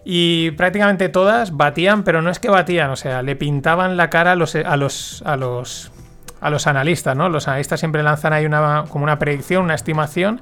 Y 0.04 0.52
prácticamente 0.52 1.10
todas 1.10 1.56
batían, 1.56 2.04
pero 2.04 2.22
no 2.22 2.30
es 2.30 2.40
que 2.40 2.50
batían, 2.50 2.90
o 2.90 2.96
sea, 2.96 3.22
le 3.22 3.36
pintaban 3.36 3.98
la 3.98 4.10
cara 4.10 4.32
a 4.32 4.36
los, 4.36 4.56
a 4.56 4.76
los, 4.78 5.22
a 5.26 5.38
los, 5.38 5.92
a 6.40 6.50
los 6.50 6.68
analistas, 6.68 7.16
¿no? 7.16 7.30
Los 7.30 7.48
analistas 7.48 7.80
siempre 7.80 8.02
lanzan 8.02 8.34
ahí 8.34 8.46
una, 8.46 8.86
como 8.90 9.04
una 9.04 9.20
predicción, 9.20 9.64
una 9.64 9.76
estimación, 9.76 10.42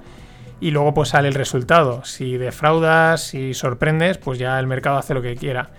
y 0.61 0.71
luego 0.71 0.93
pues 0.93 1.09
sale 1.09 1.27
el 1.27 1.33
resultado. 1.33 2.03
Si 2.05 2.37
defraudas, 2.37 3.21
si 3.21 3.53
sorprendes, 3.53 4.17
pues 4.17 4.39
ya 4.39 4.59
el 4.59 4.67
mercado 4.67 4.97
hace 4.97 5.13
lo 5.13 5.21
que 5.21 5.35
quiera. 5.35 5.69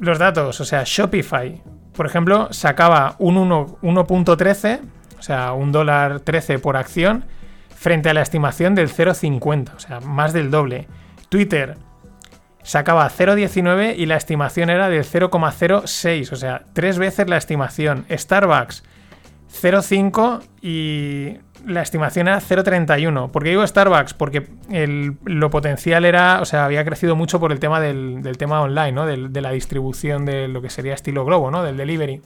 Los 0.00 0.18
datos, 0.18 0.58
o 0.60 0.64
sea, 0.64 0.82
Shopify, 0.86 1.62
por 1.92 2.06
ejemplo, 2.06 2.48
sacaba 2.52 3.16
un 3.18 3.36
1.13, 3.36 4.80
o 5.18 5.22
sea, 5.22 5.52
un 5.52 5.72
dólar 5.72 6.20
13 6.20 6.58
por 6.58 6.78
acción, 6.78 7.26
frente 7.76 8.08
a 8.08 8.14
la 8.14 8.22
estimación 8.22 8.74
del 8.74 8.88
0.50, 8.88 9.74
o 9.76 9.78
sea, 9.78 10.00
más 10.00 10.32
del 10.32 10.50
doble. 10.50 10.88
Twitter 11.28 11.76
sacaba 12.62 13.10
0,19 13.10 13.94
y 13.96 14.06
la 14.06 14.16
estimación 14.16 14.70
era 14.70 14.88
del 14.88 15.04
0,06, 15.04 16.32
o 16.32 16.36
sea, 16.36 16.62
tres 16.72 16.98
veces 16.98 17.28
la 17.28 17.36
estimación. 17.36 18.06
Starbucks 18.10 18.82
0,5 19.50 20.42
y 20.62 21.38
la 21.66 21.82
estimación 21.82 22.28
era 22.28 22.40
0,31. 22.40 23.30
¿Por 23.30 23.42
qué 23.42 23.50
digo 23.50 23.66
Starbucks? 23.66 24.14
Porque 24.14 24.48
lo 25.24 25.50
potencial 25.50 26.04
era, 26.04 26.40
o 26.40 26.44
sea, 26.44 26.64
había 26.64 26.84
crecido 26.84 27.16
mucho 27.16 27.40
por 27.40 27.52
el 27.52 27.60
tema 27.60 27.80
del, 27.80 28.22
tema 28.38 28.60
online, 28.60 28.92
¿no? 28.92 29.06
de 29.06 29.40
la 29.40 29.50
distribución 29.52 30.24
de 30.24 30.48
lo 30.48 30.62
que 30.62 30.70
sería 30.70 30.94
estilo 30.94 31.24
globo, 31.24 31.50
¿no? 31.50 31.62
Del 31.62 31.76
delivery. 31.76 32.22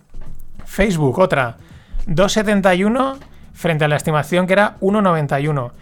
Facebook, 0.65 1.19
otra, 1.19 1.57
2,71 2.07 3.19
frente 3.53 3.85
a 3.85 3.89
la 3.89 3.97
estimación 3.97 4.47
que 4.47 4.53
era 4.53 4.77
1,91. 4.81 5.73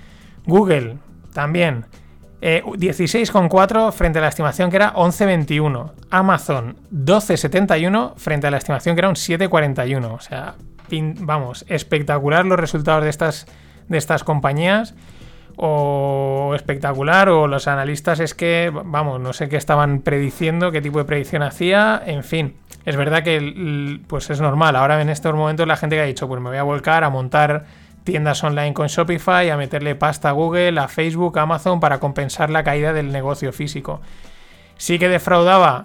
Google, 0.46 0.98
también. 1.32 1.86
16,4 2.40 3.88
eh, 3.88 3.92
frente 3.92 4.18
a 4.18 4.22
la 4.22 4.28
estimación 4.28 4.70
que 4.70 4.76
era 4.76 4.92
11,21. 4.94 5.92
Amazon 6.10 6.76
12,71 6.92 8.14
frente 8.16 8.48
a 8.48 8.50
la 8.50 8.58
estimación 8.58 8.96
que 8.96 9.00
era 9.00 9.08
un 9.08 9.14
7,41. 9.14 10.12
O 10.12 10.20
sea, 10.20 10.54
vamos, 11.20 11.64
espectacular 11.68 12.44
los 12.44 12.58
resultados 12.58 13.04
de 13.04 13.10
estas, 13.10 13.46
de 13.88 13.98
estas 13.98 14.24
compañías. 14.24 14.94
O 15.56 16.52
espectacular, 16.54 17.28
o 17.28 17.46
los 17.46 17.68
analistas 17.68 18.20
es 18.20 18.34
que, 18.34 18.72
vamos, 18.72 19.20
no 19.20 19.34
sé 19.34 19.50
qué 19.50 19.58
estaban 19.58 20.00
prediciendo, 20.00 20.72
qué 20.72 20.80
tipo 20.80 20.98
de 20.98 21.04
predicción 21.04 21.42
hacía, 21.42 22.02
en 22.06 22.24
fin. 22.24 22.56
Es 22.86 22.96
verdad 22.96 23.22
que 23.22 24.00
pues 24.06 24.30
es 24.30 24.40
normal. 24.40 24.76
Ahora 24.76 25.00
en 25.00 25.10
estos 25.10 25.34
momentos 25.34 25.66
la 25.66 25.76
gente 25.76 25.96
que 25.96 26.02
ha 26.02 26.06
dicho, 26.06 26.26
pues 26.26 26.40
me 26.40 26.48
voy 26.48 26.58
a 26.58 26.62
volcar 26.62 27.04
a 27.04 27.10
montar 27.10 27.66
tiendas 28.02 28.42
online 28.42 28.74
con 28.74 28.88
Shopify, 28.88 29.50
a 29.50 29.56
meterle 29.56 29.94
pasta 29.94 30.30
a 30.30 30.32
Google, 30.32 30.80
a 30.80 30.88
Facebook, 30.88 31.38
a 31.38 31.42
Amazon 31.42 31.80
para 31.80 32.00
compensar 32.00 32.50
la 32.50 32.64
caída 32.64 32.92
del 32.92 33.12
negocio 33.12 33.52
físico. 33.52 34.00
Sí 34.76 34.98
que 34.98 35.08
defraudaba 35.08 35.84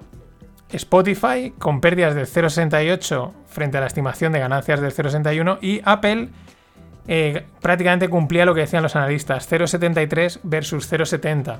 Spotify 0.69 1.53
con 1.57 1.81
pérdidas 1.81 2.15
del 2.15 2.27
0,68 2.27 3.31
frente 3.47 3.77
a 3.77 3.81
la 3.81 3.87
estimación 3.87 4.33
de 4.33 4.39
ganancias 4.39 4.81
del 4.81 4.93
0,61 4.93 5.59
y 5.61 5.81
Apple 5.85 6.29
eh, 7.07 7.45
prácticamente 7.61 8.09
cumplía 8.09 8.45
lo 8.45 8.53
que 8.53 8.61
decían 8.61 8.83
los 8.83 8.95
analistas, 8.95 9.49
0,73 9.49 10.41
versus 10.43 10.91
0,70. 10.91 11.59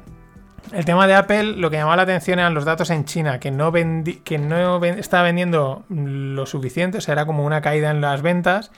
El 0.74 0.84
tema 0.84 1.08
de 1.08 1.16
Apple, 1.16 1.44
lo 1.44 1.70
que 1.70 1.78
llamaba 1.78 1.96
la 1.96 2.04
atención 2.04 2.40
eran 2.40 2.54
los 2.54 2.66
datos 2.66 2.90
en 2.90 3.06
China, 3.06 3.40
que 3.40 3.52
no, 3.52 3.72
que 3.72 4.38
no 4.38 4.84
estaba 4.84 5.24
vendiendo 5.24 5.86
lo 5.88 6.46
suficiente, 6.46 6.98
o 6.98 7.02
sea, 7.02 7.14
era 7.14 7.26
como 7.26 7.46
una 7.46 7.62
caída 7.62 7.90
en 7.90 8.02
las 8.02 8.22
ventas. 8.22 8.72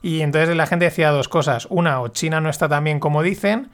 Y 0.00 0.22
entonces 0.22 0.56
la 0.56 0.66
gente 0.66 0.86
decía 0.86 1.10
dos 1.10 1.28
cosas. 1.28 1.66
Una, 1.70 2.00
o 2.00 2.08
China 2.08 2.40
no 2.40 2.48
está 2.48 2.68
tan 2.68 2.84
bien 2.84 3.00
como 3.00 3.22
dicen, 3.22 3.70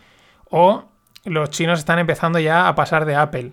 o 0.48 0.84
los 1.24 1.50
chinos 1.50 1.78
están 1.78 1.98
empezando 2.00 2.38
ya 2.40 2.66
a 2.66 2.74
pasar 2.74 3.04
de 3.04 3.14
Apple. 3.14 3.52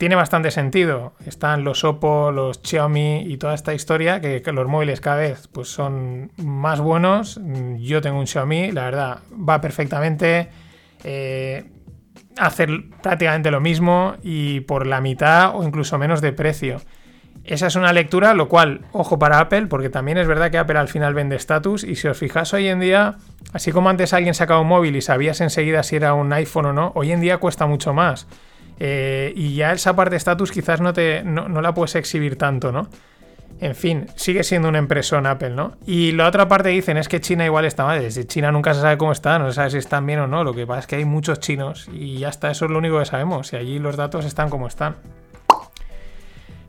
Tiene 0.00 0.16
bastante 0.16 0.50
sentido. 0.50 1.12
Están 1.26 1.62
los 1.62 1.84
Oppo, 1.84 2.32
los 2.32 2.62
Xiaomi 2.64 3.24
y 3.26 3.36
toda 3.36 3.52
esta 3.52 3.74
historia, 3.74 4.18
que, 4.22 4.40
los 4.50 4.66
móviles 4.66 4.98
cada 4.98 5.16
vez 5.16 5.46
pues, 5.52 5.68
son 5.68 6.32
más 6.38 6.80
buenos. 6.80 7.38
Yo 7.76 8.00
tengo 8.00 8.18
un 8.18 8.26
Xiaomi, 8.26 8.72
la 8.72 8.86
verdad, 8.86 9.18
va 9.30 9.60
perfectamente. 9.60 10.48
Eh, 11.04 11.70
hacer 12.38 12.70
prácticamente 13.02 13.50
lo 13.50 13.60
mismo 13.60 14.14
y 14.22 14.60
por 14.60 14.86
la 14.86 15.02
mitad 15.02 15.54
o 15.54 15.64
incluso 15.64 15.98
menos 15.98 16.22
de 16.22 16.32
precio. 16.32 16.80
Esa 17.44 17.66
es 17.66 17.76
una 17.76 17.92
lectura, 17.92 18.32
lo 18.32 18.48
cual, 18.48 18.86
ojo 18.92 19.18
para 19.18 19.38
Apple, 19.38 19.66
porque 19.66 19.90
también 19.90 20.16
es 20.16 20.26
verdad 20.26 20.50
que 20.50 20.56
Apple 20.56 20.78
al 20.78 20.88
final 20.88 21.12
vende 21.12 21.36
estatus 21.36 21.84
y 21.84 21.96
si 21.96 22.08
os 22.08 22.16
fijáis 22.16 22.54
hoy 22.54 22.68
en 22.68 22.80
día, 22.80 23.18
así 23.52 23.70
como 23.70 23.90
antes 23.90 24.14
alguien 24.14 24.32
sacaba 24.32 24.62
un 24.62 24.68
móvil 24.68 24.96
y 24.96 25.02
sabías 25.02 25.42
enseguida 25.42 25.82
si 25.82 25.96
era 25.96 26.14
un 26.14 26.32
iPhone 26.32 26.64
o 26.64 26.72
no, 26.72 26.92
hoy 26.94 27.12
en 27.12 27.20
día 27.20 27.36
cuesta 27.36 27.66
mucho 27.66 27.92
más. 27.92 28.26
Eh, 28.82 29.32
y 29.36 29.54
ya 29.54 29.72
esa 29.72 29.94
parte 29.94 30.12
de 30.12 30.16
estatus 30.16 30.50
quizás 30.50 30.80
no, 30.80 30.94
te, 30.94 31.22
no, 31.22 31.48
no 31.48 31.60
la 31.60 31.74
puedes 31.74 31.94
exhibir 31.94 32.36
tanto, 32.36 32.72
¿no? 32.72 32.88
En 33.60 33.74
fin, 33.74 34.06
sigue 34.16 34.42
siendo 34.42 34.70
una 34.70 34.78
impresión 34.78 35.26
Apple, 35.26 35.50
¿no? 35.50 35.76
Y 35.86 36.12
la 36.12 36.26
otra 36.26 36.48
parte 36.48 36.70
dicen 36.70 36.96
es 36.96 37.08
que 37.08 37.20
China 37.20 37.44
igual 37.44 37.66
está 37.66 37.84
mal. 37.84 38.00
Desde 38.00 38.26
China 38.26 38.50
nunca 38.50 38.72
se 38.72 38.80
sabe 38.80 38.96
cómo 38.96 39.12
está, 39.12 39.38
no 39.38 39.48
se 39.48 39.56
sabe 39.56 39.70
si 39.70 39.76
están 39.76 40.06
bien 40.06 40.20
o 40.20 40.26
no. 40.26 40.44
Lo 40.44 40.54
que 40.54 40.66
pasa 40.66 40.80
es 40.80 40.86
que 40.86 40.96
hay 40.96 41.04
muchos 41.04 41.40
chinos 41.40 41.86
y 41.92 42.18
ya 42.18 42.30
está, 42.30 42.50
eso 42.50 42.64
es 42.64 42.70
lo 42.70 42.78
único 42.78 42.98
que 42.98 43.04
sabemos. 43.04 43.52
Y 43.52 43.56
allí 43.56 43.78
los 43.78 43.96
datos 43.96 44.24
están 44.24 44.48
como 44.48 44.66
están. 44.66 44.96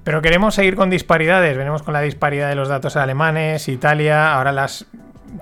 Pero 0.04 0.22
queremos 0.22 0.56
seguir 0.56 0.76
con 0.76 0.90
disparidades. 0.90 1.56
Venimos 1.56 1.82
con 1.82 1.94
la 1.94 2.02
disparidad 2.02 2.50
de 2.50 2.56
los 2.56 2.68
datos 2.68 2.98
alemanes, 2.98 3.70
Italia, 3.70 4.34
ahora 4.34 4.52
las 4.52 4.86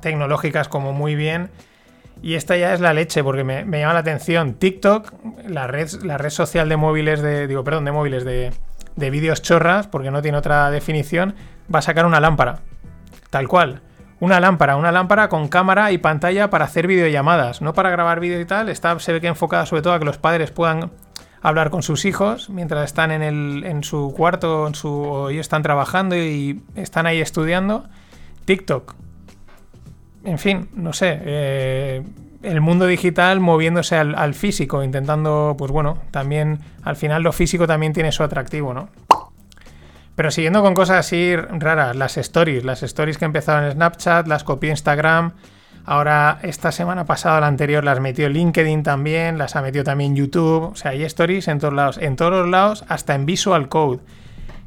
tecnológicas 0.02 0.68
como 0.68 0.94
muy 0.94 1.16
bien. 1.16 1.50
Y 2.22 2.36
esta 2.36 2.58
ya 2.58 2.74
es 2.74 2.82
la 2.82 2.94
leche, 2.94 3.24
porque 3.24 3.44
me, 3.44 3.64
llama 3.80 3.94
la 3.94 4.00
atención. 4.00 4.56
TikTok, 4.56 5.14
la 5.48 5.68
red, 5.68 5.90
la 6.04 6.18
red 6.18 6.30
social 6.30 6.68
de 6.68 6.78
móviles 6.78 7.22
de. 7.22 7.48
Digo, 7.48 7.64
perdón, 7.64 7.86
de 7.86 7.92
móviles 7.92 8.26
de 8.26 8.52
de 9.00 9.10
vídeos 9.10 9.42
chorras, 9.42 9.88
porque 9.88 10.12
no 10.12 10.22
tiene 10.22 10.38
otra 10.38 10.70
definición, 10.70 11.34
va 11.74 11.80
a 11.80 11.82
sacar 11.82 12.06
una 12.06 12.20
lámpara. 12.20 12.60
Tal 13.30 13.48
cual. 13.48 13.82
Una 14.20 14.40
lámpara, 14.42 14.76
una 14.76 14.92
lámpara 14.92 15.30
con 15.30 15.48
cámara 15.48 15.92
y 15.94 15.98
pantalla 15.98 16.50
para 16.50 16.66
hacer 16.66 16.88
videollamadas, 16.88 17.62
no 17.62 17.74
para 17.74 17.90
grabar 17.90 18.20
vídeo 18.20 18.40
y 18.42 18.46
tal. 18.46 18.68
Está, 18.68 19.00
se 19.00 19.14
ve 19.14 19.22
que 19.22 19.28
enfocada 19.28 19.66
sobre 19.66 19.82
todo 19.82 19.94
a 19.94 20.00
que 20.00 20.06
los 20.06 20.18
padres 20.18 20.52
puedan 20.52 20.92
hablar 21.42 21.70
con 21.70 21.84
sus 21.84 22.04
hijos 22.04 22.50
mientras 22.50 22.84
están 22.84 23.12
en, 23.12 23.22
el, 23.22 23.64
en 23.64 23.82
su 23.86 24.14
cuarto 24.16 24.68
en 24.68 24.76
su, 24.76 24.90
o 24.90 25.30
ellos 25.30 25.42
están 25.42 25.64
trabajando 25.64 26.18
y 26.18 26.62
están 26.76 27.08
ahí 27.08 27.22
estudiando. 27.22 27.86
TikTok. 28.44 28.96
En 30.24 30.38
fin, 30.38 30.70
no 30.74 30.94
sé. 30.94 31.20
Eh, 31.22 32.04
el 32.44 32.62
mundo 32.62 32.86
digital 32.86 33.40
moviéndose 33.40 33.96
al, 33.96 34.34
físico, 34.34 34.84
intentando, 34.84 35.56
pues 35.58 35.72
bueno, 35.72 36.00
también 36.12 36.60
al 36.84 36.96
final 36.96 37.24
lo 37.24 37.34
físico 37.34 37.68
también 37.68 37.94
tiene 37.94 38.12
su 38.12 38.24
atractivo, 38.24 38.74
¿no? 38.74 38.90
Pero 40.16 40.32
siguiendo 40.32 40.62
con 40.62 40.74
cosas 40.74 40.98
así 40.98 41.36
raras, 41.36 41.96
las 41.96 42.18
stories, 42.18 42.64
las 42.64 42.84
stories 42.84 43.18
que 43.18 43.26
empezaron 43.26 43.66
en 43.66 43.72
Snapchat, 43.74 44.28
las 44.28 44.44
copió 44.44 44.70
Instagram, 44.70 45.34
ahora 45.86 46.40
esta 46.42 46.72
semana 46.72 47.06
pasada, 47.06 47.40
la 47.42 47.48
anterior, 47.48 47.84
las 47.84 48.00
metió 48.00 48.28
LinkedIn 48.28 48.84
también, 48.84 49.38
las 49.38 49.56
ha 49.56 49.62
metido 49.62 49.84
también 49.84 50.16
YouTube, 50.16 50.72
o 50.72 50.76
sea, 50.76 50.92
hay 50.92 51.04
stories 51.04 51.48
en 51.48 51.60
todos 51.60 51.74
lados, 51.74 51.98
en 51.98 52.16
todos 52.16 52.32
los 52.32 52.48
lados, 52.50 52.86
hasta 52.88 53.16
en 53.16 53.26
Visual 53.26 53.70
Code. 53.70 54.00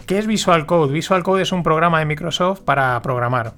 ¿Qué 0.07 0.19
es 0.19 0.27
Visual 0.27 0.67
Code? 0.67 0.93
Visual 0.93 1.23
Code 1.23 1.43
es 1.43 1.53
un 1.53 1.63
programa 1.63 1.99
de 1.99 2.07
Microsoft 2.07 2.61
para 2.61 3.01
programar. 3.03 3.53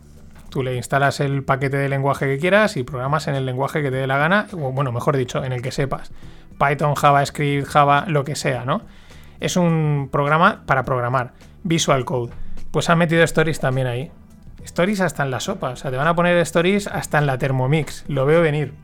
Tú 0.54 0.62
le 0.62 0.76
instalas 0.76 1.18
el 1.18 1.42
paquete 1.42 1.76
de 1.78 1.88
lenguaje 1.88 2.26
que 2.26 2.38
quieras 2.38 2.76
y 2.76 2.84
programas 2.84 3.26
en 3.26 3.34
el 3.34 3.44
lenguaje 3.44 3.82
que 3.82 3.90
te 3.90 3.96
dé 3.96 4.06
la 4.06 4.18
gana, 4.18 4.46
o 4.52 4.70
bueno, 4.70 4.92
mejor 4.92 5.16
dicho, 5.16 5.42
en 5.42 5.50
el 5.50 5.62
que 5.62 5.72
sepas. 5.72 6.12
Python, 6.60 6.94
JavaScript, 6.94 7.66
Java, 7.66 8.04
lo 8.06 8.22
que 8.22 8.36
sea, 8.36 8.64
¿no? 8.64 8.82
Es 9.40 9.56
un 9.56 10.10
programa 10.12 10.62
para 10.64 10.84
programar. 10.84 11.32
Visual 11.64 12.04
Code. 12.04 12.32
Pues 12.70 12.88
han 12.88 12.98
metido 12.98 13.24
stories 13.24 13.58
también 13.58 13.88
ahí. 13.88 14.12
Stories 14.62 15.00
hasta 15.00 15.24
en 15.24 15.32
la 15.32 15.40
sopa. 15.40 15.70
O 15.70 15.76
sea, 15.76 15.90
te 15.90 15.96
van 15.96 16.06
a 16.06 16.14
poner 16.14 16.38
stories 16.38 16.86
hasta 16.86 17.18
en 17.18 17.26
la 17.26 17.36
Thermomix. 17.36 18.04
Lo 18.06 18.24
veo 18.24 18.40
venir. 18.40 18.74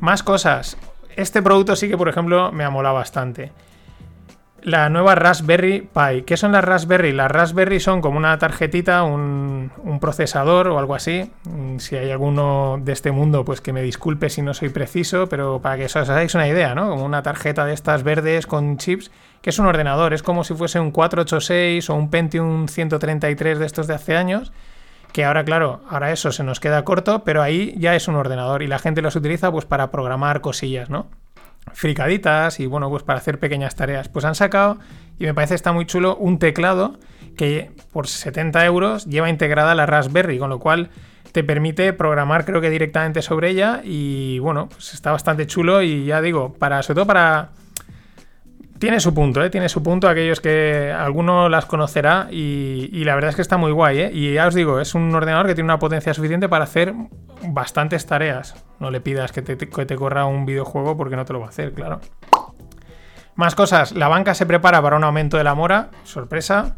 Más 0.00 0.22
cosas. 0.22 0.78
Este 1.16 1.42
producto 1.42 1.76
sí 1.76 1.90
que, 1.90 1.98
por 1.98 2.08
ejemplo, 2.08 2.50
me 2.50 2.64
ha 2.64 2.70
molado 2.70 2.94
bastante 2.94 3.52
la 4.62 4.88
nueva 4.88 5.14
Raspberry 5.14 5.80
Pi. 5.80 6.22
¿Qué 6.22 6.36
son 6.36 6.52
las 6.52 6.64
Raspberry? 6.64 7.12
Las 7.12 7.30
Raspberry 7.30 7.80
son 7.80 8.00
como 8.00 8.18
una 8.18 8.38
tarjetita, 8.38 9.02
un, 9.02 9.70
procesador 10.00 10.68
o 10.68 10.78
algo 10.78 10.94
así. 10.94 11.30
Mm, 11.44 11.78
si 11.78 11.96
hay 11.96 12.10
alguno 12.10 12.78
de 12.82 12.92
este 12.92 13.12
mundo, 13.12 13.44
pues 13.44 13.60
que 13.60 13.72
me 13.72 13.82
disculpe 13.82 14.30
si 14.30 14.42
no 14.42 14.54
soy 14.54 14.68
preciso, 14.68 15.28
pero 15.28 15.60
para 15.60 15.76
que 15.76 15.84
os 15.86 15.96
hagáis 15.96 16.34
una 16.34 16.48
idea, 16.48 16.74
¿no? 16.74 16.90
Como 16.90 17.04
una 17.04 17.22
tarjeta 17.22 17.64
de 17.64 17.74
estas 17.74 18.02
verdes 18.02 18.46
con 18.46 18.78
chips, 18.78 19.10
que 19.40 19.50
es 19.50 19.58
un 19.58 19.66
ordenador. 19.66 20.14
Es 20.14 20.22
como 20.22 20.44
si 20.44 20.54
fuese 20.54 20.80
un 20.80 20.90
486 20.90 21.90
o 21.90 21.94
un 21.94 22.10
Pentium 22.10 22.68
133 22.68 23.58
de 23.58 23.66
estos 23.66 23.86
de 23.86 23.94
hace 23.94 24.16
años. 24.16 24.52
Que 25.12 25.24
ahora, 25.24 25.44
claro, 25.44 25.82
ahora 25.90 26.10
eso 26.10 26.32
se 26.32 26.42
nos 26.42 26.58
queda 26.58 26.84
corto, 26.84 27.22
pero 27.22 27.42
ahí 27.42 27.74
ya 27.76 27.94
es 27.94 28.08
un 28.08 28.14
ordenador 28.14 28.62
y 28.62 28.66
la 28.66 28.78
gente 28.78 29.02
los 29.02 29.14
utiliza 29.14 29.52
pues 29.52 29.66
para 29.66 29.90
programar 29.90 30.40
cosillas, 30.40 30.88
¿no? 30.88 31.06
Fricaditas 31.72 32.60
y 32.60 32.66
bueno, 32.66 32.90
pues 32.90 33.02
para 33.02 33.18
hacer 33.18 33.38
pequeñas 33.38 33.76
tareas. 33.76 34.08
Pues 34.08 34.24
han 34.24 34.34
sacado, 34.34 34.78
y 35.18 35.24
me 35.24 35.34
parece 35.34 35.54
está 35.54 35.72
muy 35.72 35.86
chulo, 35.86 36.16
un 36.16 36.38
teclado 36.38 36.98
que 37.36 37.70
por 37.92 38.08
70 38.08 38.64
euros 38.66 39.06
lleva 39.06 39.30
integrada 39.30 39.74
la 39.74 39.86
Raspberry, 39.86 40.38
con 40.38 40.50
lo 40.50 40.58
cual 40.58 40.90
te 41.32 41.42
permite 41.42 41.92
programar 41.92 42.44
creo 42.44 42.60
que 42.60 42.68
directamente 42.68 43.22
sobre 43.22 43.50
ella 43.50 43.80
y 43.82 44.38
bueno, 44.40 44.68
pues 44.68 44.92
está 44.92 45.12
bastante 45.12 45.46
chulo 45.46 45.82
y 45.82 46.04
ya 46.04 46.20
digo, 46.20 46.52
para 46.54 46.82
sobre 46.82 46.96
todo 46.96 47.06
para 47.06 47.50
tiene 48.82 48.98
su 48.98 49.14
punto, 49.14 49.44
¿eh? 49.44 49.48
tiene 49.48 49.68
su 49.68 49.80
punto, 49.80 50.08
aquellos 50.08 50.40
que 50.40 50.90
alguno 50.90 51.48
las 51.48 51.66
conocerá 51.66 52.26
y, 52.32 53.04
la 53.04 53.14
verdad 53.14 53.30
es 53.30 53.36
que 53.36 53.42
está 53.42 53.56
muy 53.56 53.70
guay. 53.70 54.00
¿eh? 54.00 54.10
Y 54.12 54.34
ya 54.34 54.48
os 54.48 54.54
digo, 54.54 54.80
es 54.80 54.96
un 54.96 55.14
ordenador 55.14 55.46
que 55.46 55.54
tiene 55.54 55.66
una 55.66 55.78
potencia 55.78 56.12
suficiente 56.12 56.48
para 56.48 56.64
hacer 56.64 56.92
bastantes 57.44 58.06
tareas. 58.06 58.54
No 58.80 58.90
le 58.90 59.00
pidas 59.00 59.32
que 59.32 59.42
te, 59.42 59.56
que 59.56 59.86
te 59.86 59.96
corra 59.96 60.26
un 60.26 60.46
videojuego 60.46 60.96
porque 60.96 61.16
no 61.16 61.24
te 61.24 61.32
lo 61.32 61.40
va 61.40 61.46
a 61.46 61.48
hacer, 61.50 61.72
claro. 61.72 62.00
Más 63.34 63.54
cosas, 63.54 63.92
la 63.92 64.08
banca 64.08 64.34
se 64.34 64.46
prepara 64.46 64.82
para 64.82 64.96
un 64.96 65.04
aumento 65.04 65.36
de 65.36 65.44
la 65.44 65.54
mora, 65.54 65.90
sorpresa. 66.04 66.76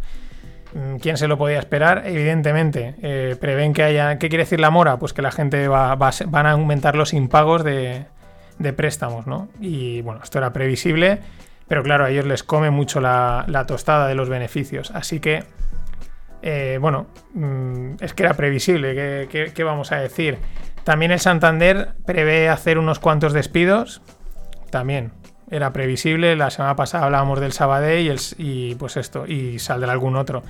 Mm, 0.75 0.97
¿Quién 0.97 1.16
se 1.16 1.28
lo 1.28 1.37
podía 1.37 1.59
esperar? 1.59 2.02
Evidentemente, 2.06 2.94
eh, 3.02 3.37
prevén 3.40 3.73
que 3.73 3.83
haya... 3.83 4.18
¿Qué 4.18 4.28
quiere 4.28 4.44
decir 4.44 4.61
la 4.61 4.71
mora? 4.71 4.99
Pues 4.99 5.12
que 5.12 5.23
la 5.23 5.33
gente 5.33 5.68
va, 5.68 5.94
van 5.97 6.47
a 6.47 6.52
aumentar 6.52 6.97
los 6.97 7.12
impagos 7.12 7.64
de, 7.64 8.06
de 8.59 8.73
préstamos, 8.73 9.26
¿no? 9.26 9.49
Y 9.61 10.02
bueno, 10.02 10.21
esto 10.23 10.38
era 10.38 10.52
previsible 10.52 11.21
pero 11.68 11.83
claro, 11.83 12.04
a 12.04 12.11
ellos 12.11 12.26
les 12.26 12.42
come 12.42 12.71
mucho 12.71 13.00
la, 13.00 13.64
tostada 13.66 14.06
de 14.06 14.14
los 14.14 14.28
beneficios. 14.28 14.90
Así 14.90 15.21
que, 15.21 15.44
eh, 16.46 16.78
bueno, 16.80 17.06
mm, 17.32 17.94
es 18.00 18.12
que 18.12 18.22
era 18.22 18.34
previsible. 18.34 19.28
¿Qué, 19.28 19.64
vamos 19.64 19.92
a 19.92 19.96
decir? 19.96 20.38
También 20.84 21.10
el 21.10 21.20
Santander 21.20 21.94
prevé 22.04 22.48
hacer 22.48 22.78
unos 22.78 22.98
cuantos 22.98 23.32
despidos. 23.32 24.02
También 24.70 25.12
era 25.50 25.72
previsible. 25.72 26.36
La 26.36 26.50
semana 26.50 26.76
pasada 26.76 27.06
hablábamos 27.06 27.40
del 27.40 27.52
Sabadell 27.52 28.18
y, 28.38 28.70
y 28.70 28.74
pues 28.74 28.96
esto, 28.96 29.26
y 29.26 29.58
saldrá 29.58 29.92
algún 29.92 30.16
otro. 30.16 30.42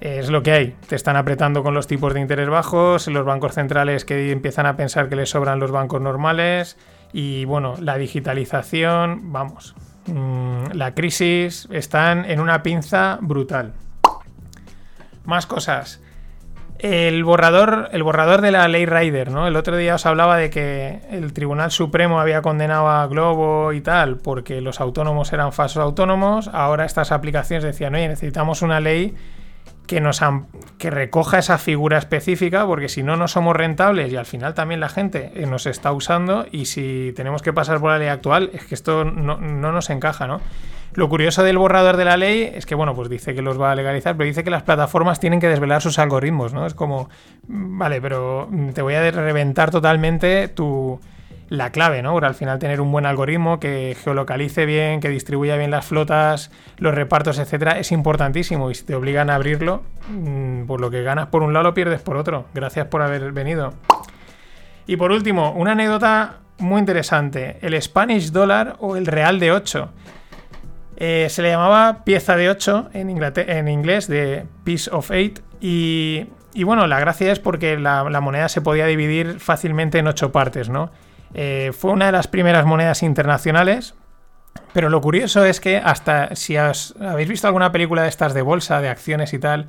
Es 0.00 0.30
lo 0.30 0.42
que 0.42 0.52
hay. 0.52 0.76
Te 0.88 0.96
están 0.96 1.16
apretando 1.16 1.62
con 1.62 1.74
los 1.74 1.86
tipos 1.86 2.14
de 2.14 2.20
interés 2.20 2.48
bajos, 2.48 3.08
los 3.08 3.24
bancos 3.24 3.54
centrales 3.54 4.04
que 4.04 4.30
empiezan 4.30 4.66
a 4.66 4.76
pensar 4.76 5.08
que 5.08 5.16
les 5.16 5.28
sobran 5.28 5.58
los 5.58 5.72
bancos 5.72 6.00
normales. 6.00 6.78
Y 7.12 7.44
bueno, 7.44 7.74
la 7.80 7.98
digitalización, 7.98 9.32
vamos, 9.32 9.74
Mm, 10.06 10.72
la 10.72 10.94
crisis, 10.94 11.68
están 11.70 12.24
en 12.24 12.40
una 12.40 12.62
pinza 12.62 13.18
brutal. 13.20 13.74
Más 15.30 15.46
cosas. 15.46 16.00
El 16.80 17.22
borrador, 17.22 17.88
el 17.92 18.02
borrador 18.02 18.40
de 18.40 18.50
la 18.50 18.66
ley 18.66 18.84
Rider, 18.84 19.30
¿no? 19.30 19.46
El 19.46 19.54
otro 19.54 19.76
día 19.76 19.94
os 19.94 20.04
hablaba 20.04 20.36
de 20.36 20.50
que 20.50 21.02
el 21.08 21.32
Tribunal 21.32 21.70
Supremo 21.70 22.18
había 22.18 22.42
condenado 22.42 22.88
a 22.88 23.06
Globo 23.06 23.72
y 23.72 23.80
tal 23.80 24.16
porque 24.16 24.60
los 24.60 24.80
autónomos 24.80 25.32
eran 25.32 25.52
falsos 25.52 25.80
autónomos. 25.84 26.48
Ahora 26.52 26.84
estas 26.84 27.12
aplicaciones 27.12 27.62
decían, 27.62 27.94
oye, 27.94 28.08
necesitamos 28.08 28.62
una 28.62 28.80
ley 28.80 29.14
que, 30.78 30.90
recoja 30.90 31.38
esa 31.38 31.58
figura 31.58 31.98
específica, 31.98 32.64
porque 32.66 32.88
si 32.88 33.02
no, 33.02 33.16
no 33.16 33.26
somos 33.26 33.56
rentables 33.56 34.12
y 34.12 34.16
al 34.16 34.26
final 34.26 34.54
también 34.54 34.78
la 34.78 34.88
gente 34.88 35.32
eh, 35.34 35.46
nos 35.46 35.66
está 35.66 35.92
usando 35.92 36.46
y 36.52 36.66
si 36.66 37.12
tenemos 37.16 37.42
que 37.42 37.52
pasar 37.52 37.80
por 37.80 37.90
la 37.90 37.98
ley 37.98 38.08
actual, 38.08 38.50
es 38.52 38.64
que 38.64 38.74
esto 38.74 39.04
no, 39.04 39.38
nos 39.38 39.90
encaja, 39.90 40.26
¿no? 40.26 40.40
Lo 40.94 41.08
curioso 41.08 41.42
del 41.42 41.58
borrador 41.58 41.96
de 41.96 42.04
la 42.04 42.16
ley 42.16 42.50
es 42.54 42.66
que, 42.66 42.74
bueno, 42.74 42.94
pues 42.94 43.08
dice 43.08 43.34
que 43.34 43.42
los 43.42 43.60
va 43.60 43.72
a 43.72 43.74
legalizar, 43.74 44.16
pero 44.16 44.26
dice 44.26 44.42
que 44.42 44.50
las 44.50 44.62
plataformas 44.62 45.20
tienen 45.20 45.40
que 45.40 45.48
desvelar 45.48 45.82
sus 45.82 45.98
algoritmos, 45.98 46.52
¿no? 46.52 46.66
Es 46.66 46.74
como, 46.74 47.08
mm, 47.48 47.78
vale, 47.78 48.00
pero 48.00 48.48
te 48.74 48.82
voy 48.82 48.94
a 48.94 49.10
reventar 49.10 49.70
totalmente 49.70 50.48
tu, 50.48 51.00
la 51.50 51.70
clave, 51.72 52.00
¿no? 52.00 52.16
Al 52.16 52.34
final 52.34 52.60
tener 52.60 52.80
un 52.80 52.92
buen 52.92 53.04
algoritmo 53.04 53.58
que 53.58 53.96
geolocalice 54.02 54.66
bien, 54.66 55.00
que 55.00 55.08
distribuya 55.08 55.56
bien 55.56 55.72
las 55.72 55.84
flotas, 55.84 56.52
los 56.78 56.94
repartos, 56.94 57.38
etcétera, 57.38 57.78
es 57.78 57.90
importantísimo. 57.90 58.70
Y 58.70 58.76
si 58.76 58.84
te 58.84 58.94
obligan 58.94 59.30
a 59.30 59.34
abrirlo, 59.34 59.82
mm, 60.08 60.66
por 60.66 60.80
lo 60.80 60.90
que 60.90 61.02
ganas 61.02 61.26
por 61.26 61.42
un 61.42 61.52
lado 61.52 61.64
lo 61.64 61.74
pierdes 61.74 62.00
por 62.00 62.16
otro. 62.16 62.46
Gracias 62.54 62.86
por 62.86 63.02
haber 63.02 63.32
venido. 63.32 63.74
Y 64.86 64.96
por 64.96 65.10
último, 65.10 65.52
una 65.52 65.72
anécdota 65.72 66.38
muy 66.58 66.78
interesante. 66.78 67.58
El 67.62 67.80
Spanish 67.82 68.30
Dollar 68.30 68.76
o 68.78 68.94
el 68.96 69.06
Real 69.06 69.40
de 69.40 69.50
8. 69.50 69.90
Eh, 70.98 71.26
se 71.30 71.42
le 71.42 71.50
llamaba 71.50 72.04
pieza 72.04 72.36
de 72.36 72.48
8 72.48 72.90
en, 72.92 73.10
en 73.10 73.68
inglés, 73.68 74.06
de 74.06 74.46
Piece 74.62 74.88
of 74.92 75.10
8. 75.10 75.42
Y, 75.60 76.28
bueno, 76.62 76.86
la 76.86 77.00
gracia 77.00 77.32
es 77.32 77.40
porque 77.40 77.76
la, 77.76 78.08
la 78.08 78.20
moneda 78.20 78.48
se 78.48 78.60
podía 78.60 78.86
dividir 78.86 79.40
fácilmente 79.40 79.98
en 79.98 80.06
8 80.06 80.30
partes, 80.30 80.68
¿no? 80.68 80.90
Eh, 81.34 81.72
fue 81.76 81.92
una 81.92 82.06
de 82.06 82.12
las 82.12 82.28
primeras 82.28 82.66
monedas 82.66 83.02
internacionales. 83.02 83.94
Pero 84.72 84.88
lo 84.88 85.00
curioso 85.00 85.44
es 85.44 85.60
que 85.60 85.78
hasta 85.78 86.34
si 86.36 86.56
habéis 86.56 87.28
visto 87.28 87.46
alguna 87.46 87.72
película 87.72 88.02
de 88.02 88.08
estas 88.08 88.34
de 88.34 88.42
bolsa, 88.42 88.80
de 88.80 88.88
acciones 88.88 89.32
y 89.32 89.38
tal, 89.38 89.68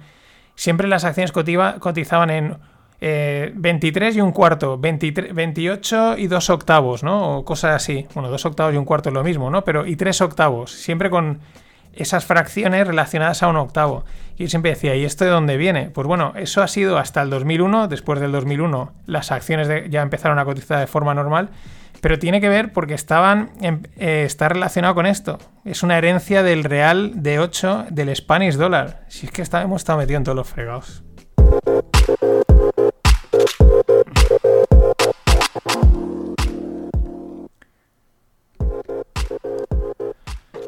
siempre 0.56 0.88
las 0.88 1.06
acciones 1.06 1.32
cotizaban 1.32 2.30
en 2.30 2.58
23 3.02 4.16
eh, 4.16 4.18
y 4.18 4.22
un 4.22 4.32
cuarto, 4.32 4.78
28 4.78 6.18
y 6.18 6.28
dos 6.28 6.50
octavos, 6.52 7.04
¿no? 7.04 7.38
O 7.38 7.46
cosas 7.46 7.76
así. 7.76 8.08
Bueno, 8.14 8.30
dos 8.30 8.46
octavos 8.46 8.74
y 8.74 8.78
un 8.78 8.86
cuarto 8.86 9.10
es 9.10 9.14
lo 9.14 9.24
mismo, 9.24 9.50
¿no? 9.50 9.64
Pero 9.64 9.86
y 9.88 9.96
tres 9.96 10.22
octavos, 10.22 10.72
siempre 10.72 11.10
con 11.10 11.40
esas 11.94 12.26
fracciones 12.26 12.88
relacionadas 12.88 13.44
a 13.44 13.48
un 13.48 13.58
octavo. 13.58 14.06
Y 14.38 14.44
yo 14.44 14.50
siempre 14.50 14.72
decía, 14.72 14.96
¿y 14.96 15.06
esto 15.06 15.26
de 15.26 15.32
dónde 15.32 15.58
viene? 15.58 15.90
Pues 15.90 16.08
bueno, 16.08 16.34
eso 16.36 16.62
ha 16.62 16.68
sido 16.68 16.98
hasta 16.98 17.22
el 17.22 17.30
2001, 17.30 17.88
después 17.88 18.20
del 18.20 18.32
2001 18.32 18.92
las 19.06 19.32
acciones 19.32 19.70
ya 19.90 20.02
empezaron 20.02 20.40
a 20.40 20.46
cotizar 20.46 20.80
de 20.80 20.88
forma 20.88 21.14
normal, 21.14 21.50
pero 22.02 22.18
tiene 22.18 22.42
que 22.42 22.50
ver 22.50 22.74
porque 22.74 22.96
estaban 22.96 23.52
eh, 23.62 24.24
está 24.26 24.50
relacionado 24.50 24.96
con 24.96 25.06
esto. 25.06 25.38
Es 25.66 25.84
una 25.84 25.98
herencia 25.98 26.44
del 26.44 26.64
real 26.64 27.22
de 27.22 27.40
8 27.40 27.88
del 27.92 28.16
Spanish 28.16 28.56
Dollar. 28.56 29.04
Si 29.08 29.28
es 29.28 29.32
que 29.32 29.44
hemos 29.60 29.82
estado 29.82 30.00
metidos 30.00 30.20
en 30.20 30.24
todos 30.24 30.36
los 30.36 30.48
fregados. 30.48 31.04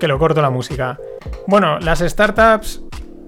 Que 0.03 0.09
lo 0.09 0.19
corto 0.19 0.41
la 0.41 0.49
música. 0.49 0.99
Bueno, 1.47 1.79
las 1.79 1.99
startups 1.99 2.81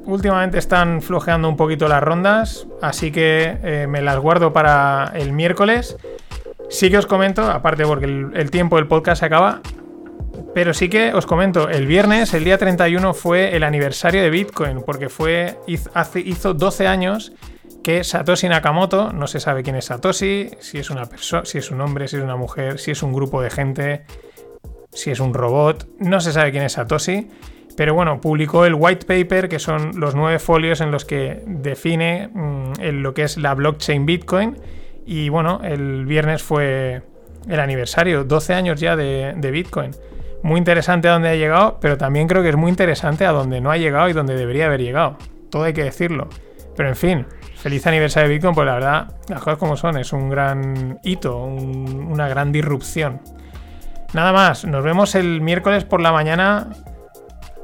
últimamente 0.04 0.58
están 0.58 1.02
flojeando 1.02 1.48
un 1.48 1.56
poquito 1.56 1.88
las 1.88 2.04
rondas, 2.04 2.68
así 2.82 3.14
que 3.14 3.58
eh, 3.64 3.88
me 3.88 4.02
las 4.02 4.20
guardo 4.20 4.52
para 4.52 5.14
el 5.16 5.32
miércoles. 5.32 5.96
Sí 6.70 6.90
que 6.90 6.98
os 6.98 7.06
comento, 7.06 7.50
aparte 7.50 7.86
porque 7.86 8.08
el, 8.08 8.52
tiempo 8.52 8.76
del 8.76 8.88
podcast 8.88 9.22
se 9.22 9.26
acaba, 9.26 9.62
pero 10.54 10.74
sí 10.74 10.90
que 10.90 11.14
os 11.14 11.26
comento, 11.26 11.70
el 11.70 11.88
viernes, 11.88 12.34
el 12.34 12.44
día 12.44 12.58
31, 12.58 13.14
fue 13.14 13.56
el 13.56 13.64
aniversario 13.64 14.22
de 14.22 14.30
Bitcoin, 14.30 14.84
porque 14.86 15.08
fue 15.08 15.58
hizo 15.68 16.54
12 16.54 16.88
años 16.88 17.32
que 17.86 18.04
Satoshi 18.04 18.50
Nakamoto, 18.50 19.14
no 19.14 19.28
se 19.28 19.40
sabe 19.40 19.64
quién 19.64 19.78
es 19.78 19.86
Satoshi, 19.86 20.50
si 20.60 20.80
es 20.80 20.90
una 20.90 21.06
persona, 21.06 21.46
si 21.46 21.58
es 21.58 21.72
un 21.72 21.80
hombre, 21.80 22.10
si 22.10 22.18
es 22.18 22.22
una 22.22 22.36
mujer, 22.36 22.80
si 22.80 22.92
es 22.92 23.02
un 23.02 23.14
grupo 23.14 23.42
de 23.42 23.50
gente, 23.50 24.04
si 24.96 25.12
es 25.12 25.20
un 25.20 25.34
robot, 25.34 25.88
no 26.00 26.20
se 26.20 26.32
sabe 26.32 26.52
quién 26.52 26.64
es 26.64 26.74
Satoshi, 26.74 27.28
pero 27.76 27.94
bueno, 27.94 28.22
publicó 28.22 28.66
el 28.66 28.74
white 28.74 29.06
paper, 29.06 29.50
que 29.50 29.60
son 29.60 30.00
los 30.00 30.16
nueve 30.16 30.40
folios 30.40 30.82
en 30.82 30.92
los 30.92 31.06
que 31.06 31.44
define 31.46 32.30
mm, 32.34 32.74
lo 33.02 33.14
que 33.14 33.24
es 33.24 33.38
la 33.38 33.54
blockchain 33.54 34.06
Bitcoin. 34.06 34.58
Y 35.06 35.30
bueno, 35.30 35.60
el 35.64 36.06
viernes 36.06 36.42
fue 36.42 37.02
el 37.48 37.60
aniversario, 37.60 38.24
12 38.24 38.54
años 38.54 38.80
ya 38.80 38.96
de, 38.96 39.52
Bitcoin. 39.52 39.92
Muy 40.42 40.58
interesante 40.58 41.08
a 41.08 41.14
dónde 41.14 41.30
ha 41.30 41.36
llegado, 41.36 41.78
pero 41.82 41.98
también 41.98 42.28
creo 42.28 42.42
que 42.42 42.50
es 42.50 42.56
muy 42.56 42.70
interesante 42.70 43.26
a 43.26 43.32
dónde 43.32 43.62
no 43.62 43.72
ha 43.72 43.78
llegado 43.78 44.10
y 44.10 44.14
dónde 44.14 44.36
debería 44.36 44.68
haber 44.68 44.82
llegado. 44.82 45.18
Todo 45.50 45.64
hay 45.64 45.74
que 45.74 45.84
decirlo. 45.84 46.30
Pero 46.76 46.90
en 46.90 46.96
fin, 46.96 47.26
feliz 47.58 47.86
aniversario 47.88 48.30
de 48.30 48.36
Bitcoin, 48.36 48.56
pues 48.56 48.66
la 48.66 48.76
verdad, 48.76 49.16
las 49.28 49.40
cosas 49.40 49.60
como 49.60 49.76
son, 49.76 49.98
es 49.98 50.14
un 50.14 50.30
gran 50.30 51.00
hito, 51.04 51.44
una 51.44 52.28
gran 52.28 52.52
disrupción. 52.52 53.22
Nada 54.16 54.32
más, 54.32 54.64
nos 54.64 54.82
vemos 54.82 55.14
el 55.16 55.42
miércoles 55.42 55.84
por 55.84 56.00
la 56.00 56.14
mañana 56.14 56.70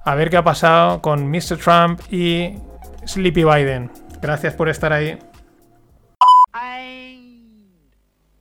a 0.03 0.15
ver 0.15 0.29
qué 0.29 0.35
ha 0.35 0.43
pasado 0.43 1.01
con 1.01 1.31
Mr. 1.31 1.57
Trump 1.57 2.01
y 2.11 2.57
Sleepy 3.05 3.45
Biden. 3.45 3.89
Gracias 4.21 4.53
por 4.55 4.67
estar 4.67 4.91
ahí. 4.91 5.17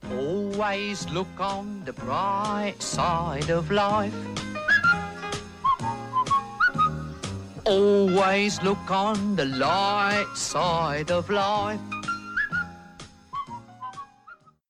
Always 0.09 1.09
look 1.11 1.29
on 1.39 1.85
the 1.85 1.93
bright 1.93 2.75
side 2.81 3.49
of 3.49 3.71
life. 3.71 4.13
Always 7.63 8.61
look 8.61 8.91
on 8.91 9.37
the 9.37 9.45
light 9.45 10.27
side 10.35 11.09
of 11.13 11.29
life. 11.29 12.00